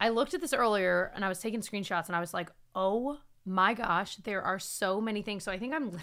[0.00, 3.18] I looked at this earlier and I was taking screenshots and I was like, oh
[3.44, 5.44] my gosh, there are so many things.
[5.44, 6.02] So I think I'm literally,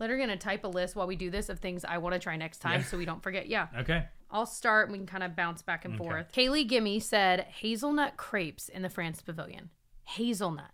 [0.00, 2.18] literally going to type a list while we do this of things I want to
[2.18, 2.86] try next time Yeah.
[2.86, 3.46] so we don't forget.
[3.46, 3.68] Yeah.
[3.78, 4.06] Okay.
[4.28, 6.32] I'll start and we can kind of bounce back and forth.
[6.32, 9.70] Kaylee Gimme said hazelnut crepes in the France Pavilion.
[10.12, 10.70] Hazelnut.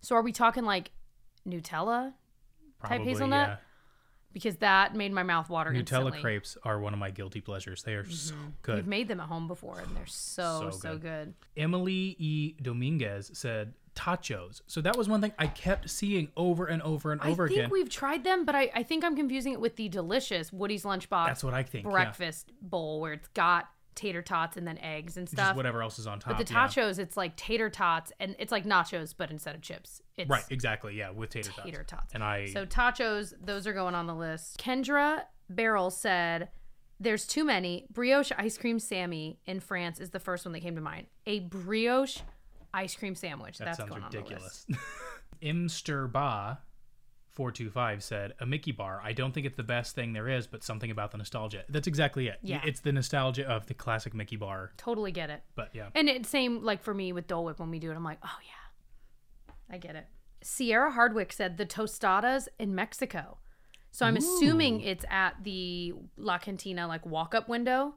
[0.00, 0.90] So are we talking like
[1.46, 2.12] Nutella?
[2.80, 3.48] Probably, hazelnut?
[3.48, 3.56] yeah.
[4.32, 6.12] Because that made my mouth water Nutella instantly.
[6.12, 6.20] Mm-hmm.
[6.20, 7.82] crepes are one of my guilty pleasures.
[7.82, 8.76] They are so good.
[8.76, 11.02] We've made them at home before and they're so, so, So good.
[11.02, 11.34] good.
[11.56, 12.54] Emily E.
[12.62, 14.60] Dominguez said tachos.
[14.68, 17.58] So that was one thing I kept seeing over and over and over I think
[17.58, 17.70] again.
[17.70, 21.26] we've tried them, but I, I think I'm confusing it with the delicious Woody's Lunchbox
[21.26, 21.86] That's what I think.
[21.86, 21.90] yeah.
[21.90, 23.68] breakfast bowl where it's got
[23.98, 25.56] tater tots and then eggs and Just stuff.
[25.56, 26.36] whatever else is on top.
[26.38, 26.66] But the yeah.
[26.68, 30.44] tachos, it's like tater tots and it's like nachos, but instead of chips, it's Right,
[30.50, 30.94] exactly.
[30.96, 32.02] Yeah, with tater, tater tots.
[32.04, 32.14] tots.
[32.14, 34.58] And I So tachos, those are going on the list.
[34.58, 36.48] Kendra Barrel said,
[37.00, 37.86] "There's too many.
[37.92, 41.06] Brioche ice cream Sammy in France is the first one that came to mind.
[41.26, 42.18] A brioche
[42.72, 43.58] ice cream sandwich.
[43.58, 44.66] that That's sounds going on the list.
[44.66, 44.66] ridiculous.
[45.42, 46.58] Imster Ba
[47.38, 49.00] 425 said, A Mickey bar.
[49.00, 51.62] I don't think it's the best thing there is, but something about the nostalgia.
[51.68, 52.40] That's exactly it.
[52.42, 52.60] Yeah.
[52.64, 54.72] It's the nostalgia of the classic Mickey bar.
[54.76, 55.44] Totally get it.
[55.54, 55.90] But yeah.
[55.94, 57.94] And it's same like for me with Dole Whip when we do it.
[57.94, 60.08] I'm like, oh yeah, I get it.
[60.42, 63.38] Sierra Hardwick said the tostadas in Mexico.
[63.92, 67.94] So I'm assuming it's at the La Cantina like walk up window.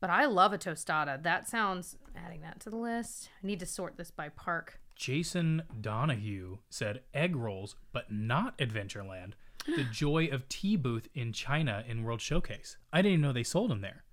[0.00, 1.20] But I love a tostada.
[1.20, 3.28] That sounds adding that to the list.
[3.42, 4.80] I need to sort this by park.
[5.02, 9.32] Jason Donahue said egg rolls, but not Adventureland.
[9.66, 12.76] The joy of tea booth in China in World Showcase.
[12.92, 14.04] I didn't even know they sold them there.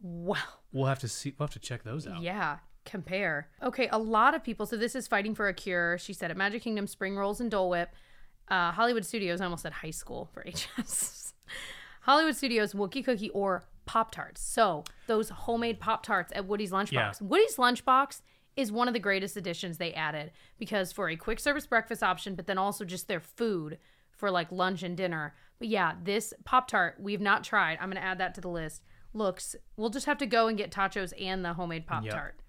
[0.00, 0.36] Wow.
[0.72, 1.34] We'll have to see.
[1.36, 2.22] We'll have to check those out.
[2.22, 3.48] Yeah, compare.
[3.64, 4.64] Okay, a lot of people.
[4.64, 5.98] So this is fighting for a cure.
[5.98, 7.90] She said at Magic Kingdom, spring rolls and Dole Whip.
[8.46, 11.34] Uh, Hollywood Studios, I almost said high school for HS.
[12.02, 14.40] Hollywood Studios, Wookie Cookie, or Pop Tarts.
[14.40, 16.92] So those homemade Pop Tarts at Woody's Lunchbox.
[16.92, 17.12] Yeah.
[17.20, 18.20] Woody's Lunchbox
[18.56, 22.34] is one of the greatest additions they added because for a quick service breakfast option,
[22.34, 23.78] but then also just their food
[24.10, 25.34] for like lunch and dinner.
[25.58, 27.78] But yeah, this Pop Tart we've not tried.
[27.80, 28.82] I'm gonna add that to the list.
[29.12, 29.54] Looks.
[29.76, 32.40] We'll just have to go and get tachos and the homemade Pop Tart.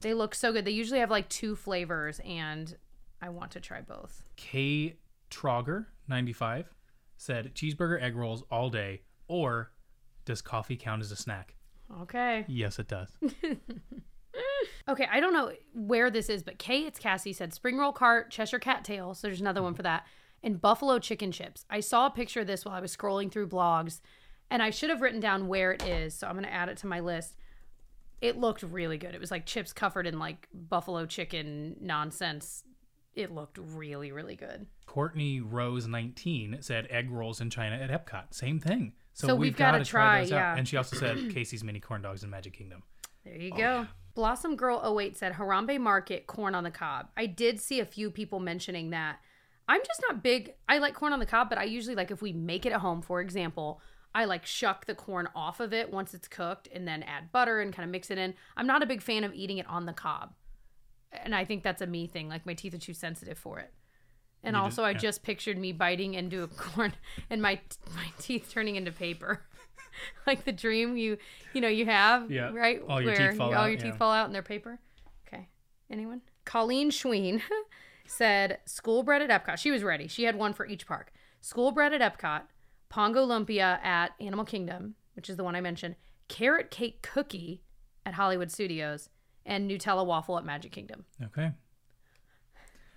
[0.00, 0.64] They look so good.
[0.64, 2.74] They usually have like two flavors, and
[3.20, 4.22] I want to try both.
[4.36, 4.96] K
[5.30, 6.74] Trogger 95
[7.16, 9.72] said cheeseburger egg rolls all day, or
[10.24, 11.54] does coffee count as a snack?
[12.02, 12.44] Okay.
[12.48, 13.08] Yes, it does.
[14.88, 18.30] Okay, I don't know where this is, but Kay, it's Cassie said spring roll cart,
[18.30, 19.14] Cheshire cat tail.
[19.14, 20.04] So there's another one for that,
[20.42, 21.64] and buffalo chicken chips.
[21.70, 24.00] I saw a picture of this while I was scrolling through blogs,
[24.50, 26.14] and I should have written down where it is.
[26.14, 27.36] So I'm gonna add it to my list.
[28.20, 29.14] It looked really good.
[29.14, 32.64] It was like chips covered in like buffalo chicken nonsense.
[33.14, 34.66] It looked really, really good.
[34.86, 38.34] Courtney Rose 19 said egg rolls in China at Epcot.
[38.34, 38.92] Same thing.
[39.14, 40.36] So, So we've, we've got to try, those out.
[40.36, 40.56] yeah.
[40.56, 42.82] And she also said Casey's mini corn dogs in Magic Kingdom.
[43.24, 43.86] There you go.
[43.86, 43.88] Oh,
[44.20, 47.08] Blossom Girl 08 said Harambe Market corn on the cob.
[47.16, 49.18] I did see a few people mentioning that.
[49.66, 50.52] I'm just not big.
[50.68, 52.80] I like corn on the cob, but I usually like if we make it at
[52.82, 53.80] home, for example,
[54.14, 57.62] I like shuck the corn off of it once it's cooked and then add butter
[57.62, 58.34] and kind of mix it in.
[58.58, 60.34] I'm not a big fan of eating it on the cob.
[61.12, 62.28] And I think that's a me thing.
[62.28, 63.72] Like my teeth are too sensitive for it.
[64.44, 64.98] And You also, just- I yeah.
[64.98, 66.92] just pictured me biting into a corn
[67.30, 67.58] and my
[67.96, 69.46] my teeth turning into paper,
[70.26, 71.16] like the dream you
[71.52, 72.50] you know you have, Yeah.
[72.52, 72.80] right?
[72.88, 74.78] All your teeth fall all out, your teeth fall out and they're paper.
[75.26, 75.48] Okay,
[75.90, 76.22] anyone?
[76.44, 77.42] Colleen Schween
[78.06, 79.58] said school bread at Epcot.
[79.58, 80.08] She was ready.
[80.08, 81.12] She had one for each park.
[81.40, 82.42] School bread at Epcot,
[82.90, 85.96] Pongu Lumpia at Animal Kingdom, which is the one I mentioned,
[86.28, 87.62] carrot cake cookie
[88.04, 89.08] at Hollywood Studios,
[89.46, 91.04] and Nutella waffle at Magic Kingdom.
[91.22, 91.50] Okay.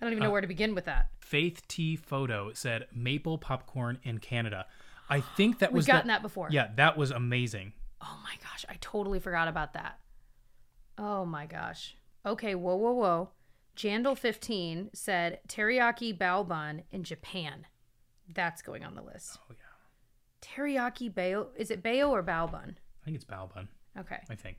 [0.00, 1.08] don't Uh, even know where to begin with that.
[1.20, 4.66] Faith T Photo said maple popcorn in Canada.
[5.08, 6.48] I think that was We've was gotten the- that before.
[6.50, 7.72] Yeah, that was amazing.
[8.00, 9.98] Oh my gosh, I totally forgot about that.
[10.98, 11.96] Oh my gosh.
[12.26, 13.30] Okay, whoa, whoa, whoa.
[13.76, 17.66] Jandal15 said teriyaki bao bun in Japan.
[18.32, 19.38] That's going on the list.
[19.50, 19.64] Oh yeah.
[20.42, 21.46] Teriyaki bao.
[21.56, 22.78] Is it bao or bao bun?
[23.02, 23.68] I think it's bao bun.
[23.98, 24.20] Okay.
[24.30, 24.58] I think.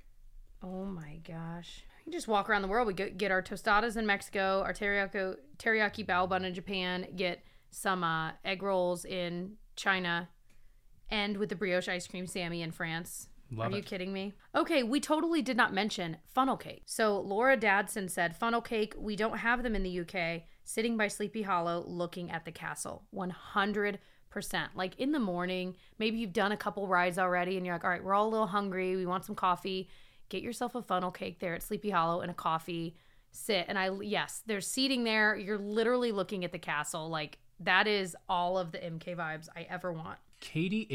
[0.63, 1.83] Oh my gosh.
[2.05, 2.87] We just walk around the world.
[2.87, 7.43] We go, get our tostadas in Mexico, our teriyaki, teriyaki bao bun in Japan, get
[7.71, 10.29] some uh, egg rolls in China,
[11.09, 13.27] and with the brioche ice cream Sammy in France.
[13.51, 14.33] Love Are you kidding me?
[14.55, 16.83] Okay, we totally did not mention funnel cake.
[16.85, 21.07] So Laura Dadson said funnel cake, we don't have them in the UK, sitting by
[21.07, 23.03] Sleepy Hollow looking at the castle.
[23.13, 23.99] 100%.
[24.73, 27.89] Like in the morning, maybe you've done a couple rides already and you're like, all
[27.89, 28.95] right, we're all a little hungry.
[28.95, 29.89] We want some coffee.
[30.29, 32.97] Get yourself a funnel cake there at Sleepy Hollow and a coffee.
[33.31, 33.65] Sit.
[33.67, 35.35] And I, yes, there's seating there.
[35.35, 37.09] You're literally looking at the castle.
[37.09, 40.17] Like that is all of the MK vibes I ever want.
[40.45, 40.85] Katie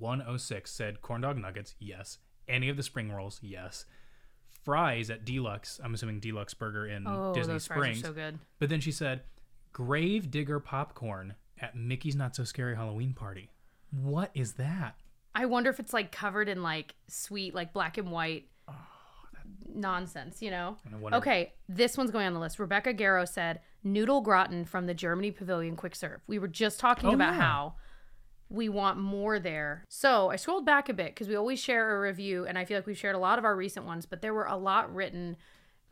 [0.00, 2.18] H106 said corn dog nuggets, yes.
[2.48, 3.84] Any of the spring rolls, yes.
[4.64, 8.00] Fries at Deluxe, I'm assuming Deluxe Burger in Oh, Disney those Springs.
[8.00, 8.38] fries are so good.
[8.60, 9.22] But then she said,
[9.72, 13.50] Grave Digger popcorn at Mickey's Not So Scary Halloween Party.
[13.90, 14.94] What is that?
[15.34, 18.88] I wonder if it's like covered in like sweet, like black and white ah,
[19.74, 20.76] nonsense, you know?
[21.00, 22.58] Wonder- Okay, this one's going on the list.
[22.58, 26.20] Rebecca Garrow said noodle gratin from the Germany Pavilion quick serve.
[26.26, 27.40] We were just talking Oh, about yeah.
[27.40, 27.74] how
[28.50, 29.84] we want more there.
[29.88, 32.76] So I scrolled back a bit because we always share a review, and I feel
[32.76, 35.36] like we've shared a lot of our recent ones, but there were a lot written,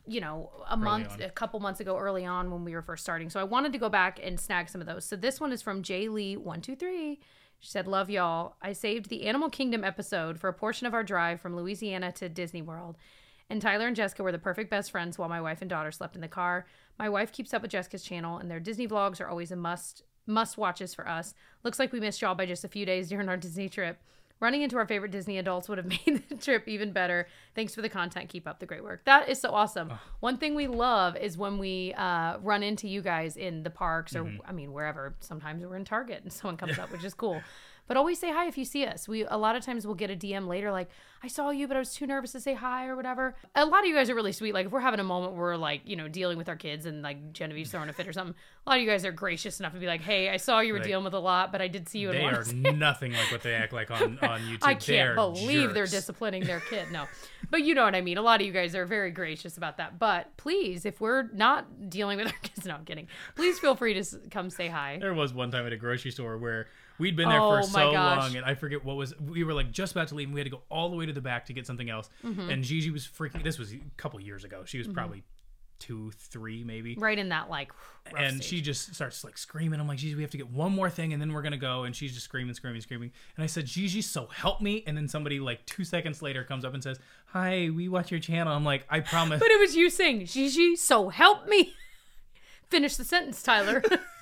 [0.05, 1.21] you know, a month, on.
[1.21, 3.29] a couple months ago, early on when we were first starting.
[3.29, 5.05] So I wanted to go back and snag some of those.
[5.05, 7.21] So this one is from Jay Lee one two three.
[7.61, 8.57] She said, "Love y'all.
[8.61, 12.27] I saved the Animal Kingdom episode for a portion of our drive from Louisiana to
[12.27, 12.97] Disney World."
[13.49, 16.15] And Tyler and Jessica were the perfect best friends while my wife and daughter slept
[16.15, 16.67] in the car.
[16.99, 20.03] My wife keeps up with Jessica's channel, and their Disney vlogs are always a must
[20.29, 21.33] must watches for us.
[21.63, 23.99] Looks like we missed y'all by just a few days during our Disney trip.
[24.41, 27.27] Running into our favorite Disney adults would have made the trip even better.
[27.55, 28.29] Thanks for the content.
[28.29, 29.03] Keep up the great work.
[29.03, 29.91] That is so awesome.
[30.21, 34.15] One thing we love is when we uh, run into you guys in the parks
[34.15, 35.13] or, I mean, wherever.
[35.19, 37.41] Sometimes we're in Target and someone comes up, which is cool.
[37.89, 39.07] But always say hi if you see us.
[39.07, 40.89] We a lot of times we'll get a DM later like,
[41.23, 43.35] I saw you, but I was too nervous to say hi or whatever.
[43.55, 44.53] A lot of you guys are really sweet.
[44.53, 46.85] Like if we're having a moment where we're like, you know, dealing with our kids
[46.85, 48.35] and like Genevieve's throwing a fit or something,
[48.65, 50.71] a lot of you guys are gracious enough to be like, Hey, I saw you
[50.73, 53.31] were Like, dealing with a lot, but I did see you They are nothing like
[53.31, 54.59] what they act like on, on YouTube.
[54.61, 56.91] I can't believe they're disciplining their kid.
[56.91, 57.05] No,
[57.49, 58.19] but you know what I mean.
[58.19, 59.97] A lot of you guys are very gracious about that.
[59.97, 63.07] But please, if we're not dealing with our kids, no, I'm kidding.
[63.35, 64.99] Please feel free to come say hi.
[65.01, 66.67] There was one time at a grocery store where
[66.99, 69.17] we'd been there Oh for so long, and I forget what was.
[69.19, 71.05] We were like just about to leave, and we had to go all the way
[71.05, 72.09] to the back to get something else.
[72.23, 72.49] Mm-hmm.
[72.49, 73.43] And Gigi was freaking.
[73.43, 74.63] This was a couple years ago.
[74.65, 75.23] She was probably
[75.79, 76.95] two, three, maybe.
[76.99, 77.71] Right in that like,
[78.15, 78.45] and stage.
[78.45, 79.79] she just starts like screaming.
[79.79, 81.83] I'm like, Gigi, we have to get one more thing, and then we're gonna go.
[81.83, 83.11] And she's just screaming, screaming, screaming.
[83.35, 84.83] And I said, Gigi, so help me.
[84.85, 88.19] And then somebody like two seconds later comes up and says, Hi, we watch your
[88.19, 88.53] channel.
[88.53, 89.39] I'm like, I promise.
[89.39, 91.73] But it was you saying, Gigi, so help me.
[92.69, 93.81] Finish the sentence, Tyler.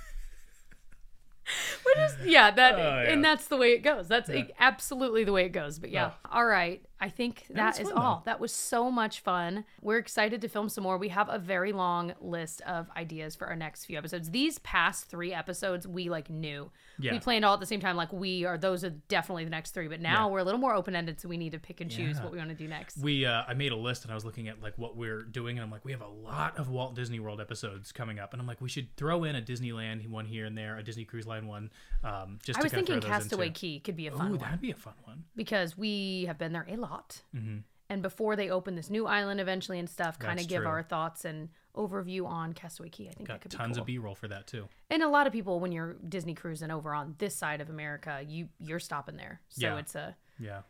[1.86, 3.12] Which is, yeah, that, Oh, yeah.
[3.12, 4.08] and that's the way it goes.
[4.08, 4.30] That's
[4.60, 5.80] absolutely the way it goes.
[5.80, 6.84] But yeah, all right.
[7.00, 8.16] I think that was is fun, all.
[8.26, 8.32] though.
[8.32, 9.66] That was so much fun.
[9.82, 10.98] We're excited to film some more.
[10.98, 14.32] We have a very long list of ideas for our next few episodes.
[14.32, 16.72] These past three episodes, we like knew.
[17.00, 17.12] Yeah.
[17.12, 17.96] We planned all at the same time.
[17.96, 19.88] Like we are, those are definitely the next three.
[19.88, 20.32] But now Yeah.
[20.32, 22.24] we're a little more open ended, so we need to pick and choose Yeah.
[22.24, 22.98] what we want to do next.
[22.98, 25.58] we uh, I made a list and I was looking at like what we're doing
[25.60, 28.42] and I'm like we have a lot of Walt Disney World episodes coming up and
[28.42, 31.28] I'm like we should throw in a Disneyland one here and there a Disney Cruise
[31.28, 31.70] Line one
[32.04, 33.60] um, just I was thinking Castaway into.
[33.60, 34.40] Cay could be a fun Ooh, one.
[34.40, 35.26] that'd be a fun one.
[35.36, 36.87] because we have been there a lot.
[37.36, 37.58] Mm-hmm.
[37.90, 40.68] And before they open this new island eventually and stuff, kind of give true.
[40.68, 43.08] our thoughts and overview on Castaway Cay.
[43.08, 43.82] I think that could tons be cool.
[43.82, 44.68] of B-roll for that too.
[44.90, 48.22] and a lot of people, when you're Disney cruising over on this side of America,
[48.28, 49.40] you you're stopping there.
[49.50, 49.78] So Yeah.
[49.78, 50.62] it's a Yeah.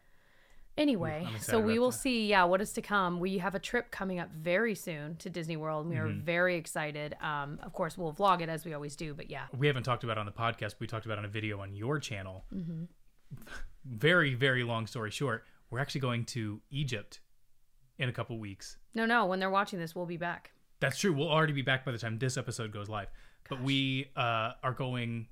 [0.78, 1.28] anyway.
[1.40, 1.98] So we will that.
[1.98, 2.28] see.
[2.28, 3.20] Yeah, what is to come.
[3.20, 5.88] We have a trip coming up very soon to Disney World.
[5.88, 6.22] We are Mm-hmm.
[6.22, 7.16] very excited.
[7.20, 9.16] Um, of course, we'll vlog it as we always do.
[9.16, 10.74] But yeah, We haven't talked about it on the podcast.
[10.74, 12.46] But we talked about it on a video on your channel.
[12.54, 12.84] Mm-hmm.
[13.86, 17.20] Very very long story short, we're actually going to Egypt
[17.98, 18.78] in a couple weeks.
[18.94, 19.26] no, no.
[19.26, 20.52] When they're watching this, we'll be back.
[20.80, 21.12] That's true.
[21.14, 23.08] We'll already be back by the time this episode goes live.
[23.50, 25.28] But we uh, are going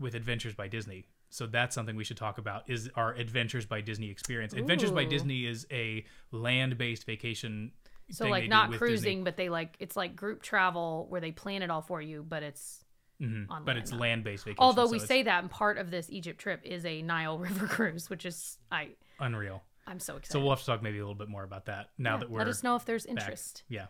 [0.00, 1.06] with Adventures by Disney.
[1.28, 4.52] So that's something we should talk about is our Adventures by Disney experience.
[4.52, 7.70] Adventures by Disney is a land-based vacation
[8.10, 9.22] So like not cruising, Disney.
[9.24, 12.42] but they like it's like group travel where they plan it all for you, but
[12.42, 12.84] it's
[13.20, 13.46] Mhm.
[13.50, 13.78] on But land.
[13.78, 14.58] it's land based vacation.
[14.60, 17.66] Although so we say that, and part of this Egypt trip is a Nile River
[17.68, 19.62] cruise, which is I unreal.
[19.86, 20.32] I'm so excited.
[20.32, 22.30] So we'll have to talk maybe a little bit more about that now Yeah, that
[22.30, 23.64] we're let us know if there's interest.
[23.68, 23.86] Yeah.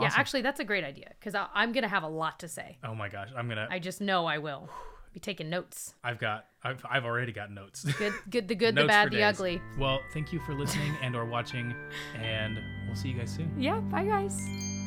[0.00, 0.20] Yeah, Awesome.
[0.20, 2.78] actually, that's a great idea because I'm gonna have a lot to say.
[2.84, 3.66] Oh my gosh, I'm gonna.
[3.68, 4.68] I just know I will
[5.12, 5.94] be taking notes.
[6.04, 6.46] I've got.
[6.62, 6.84] I've.
[6.88, 7.82] I've already got notes.
[7.84, 9.60] Good, good, the good, the bad, the ugly.
[9.76, 11.74] Well, thank you for listening and or watching,
[12.14, 13.52] and we'll see you guys soon.
[13.58, 14.77] Yeah, bye guys.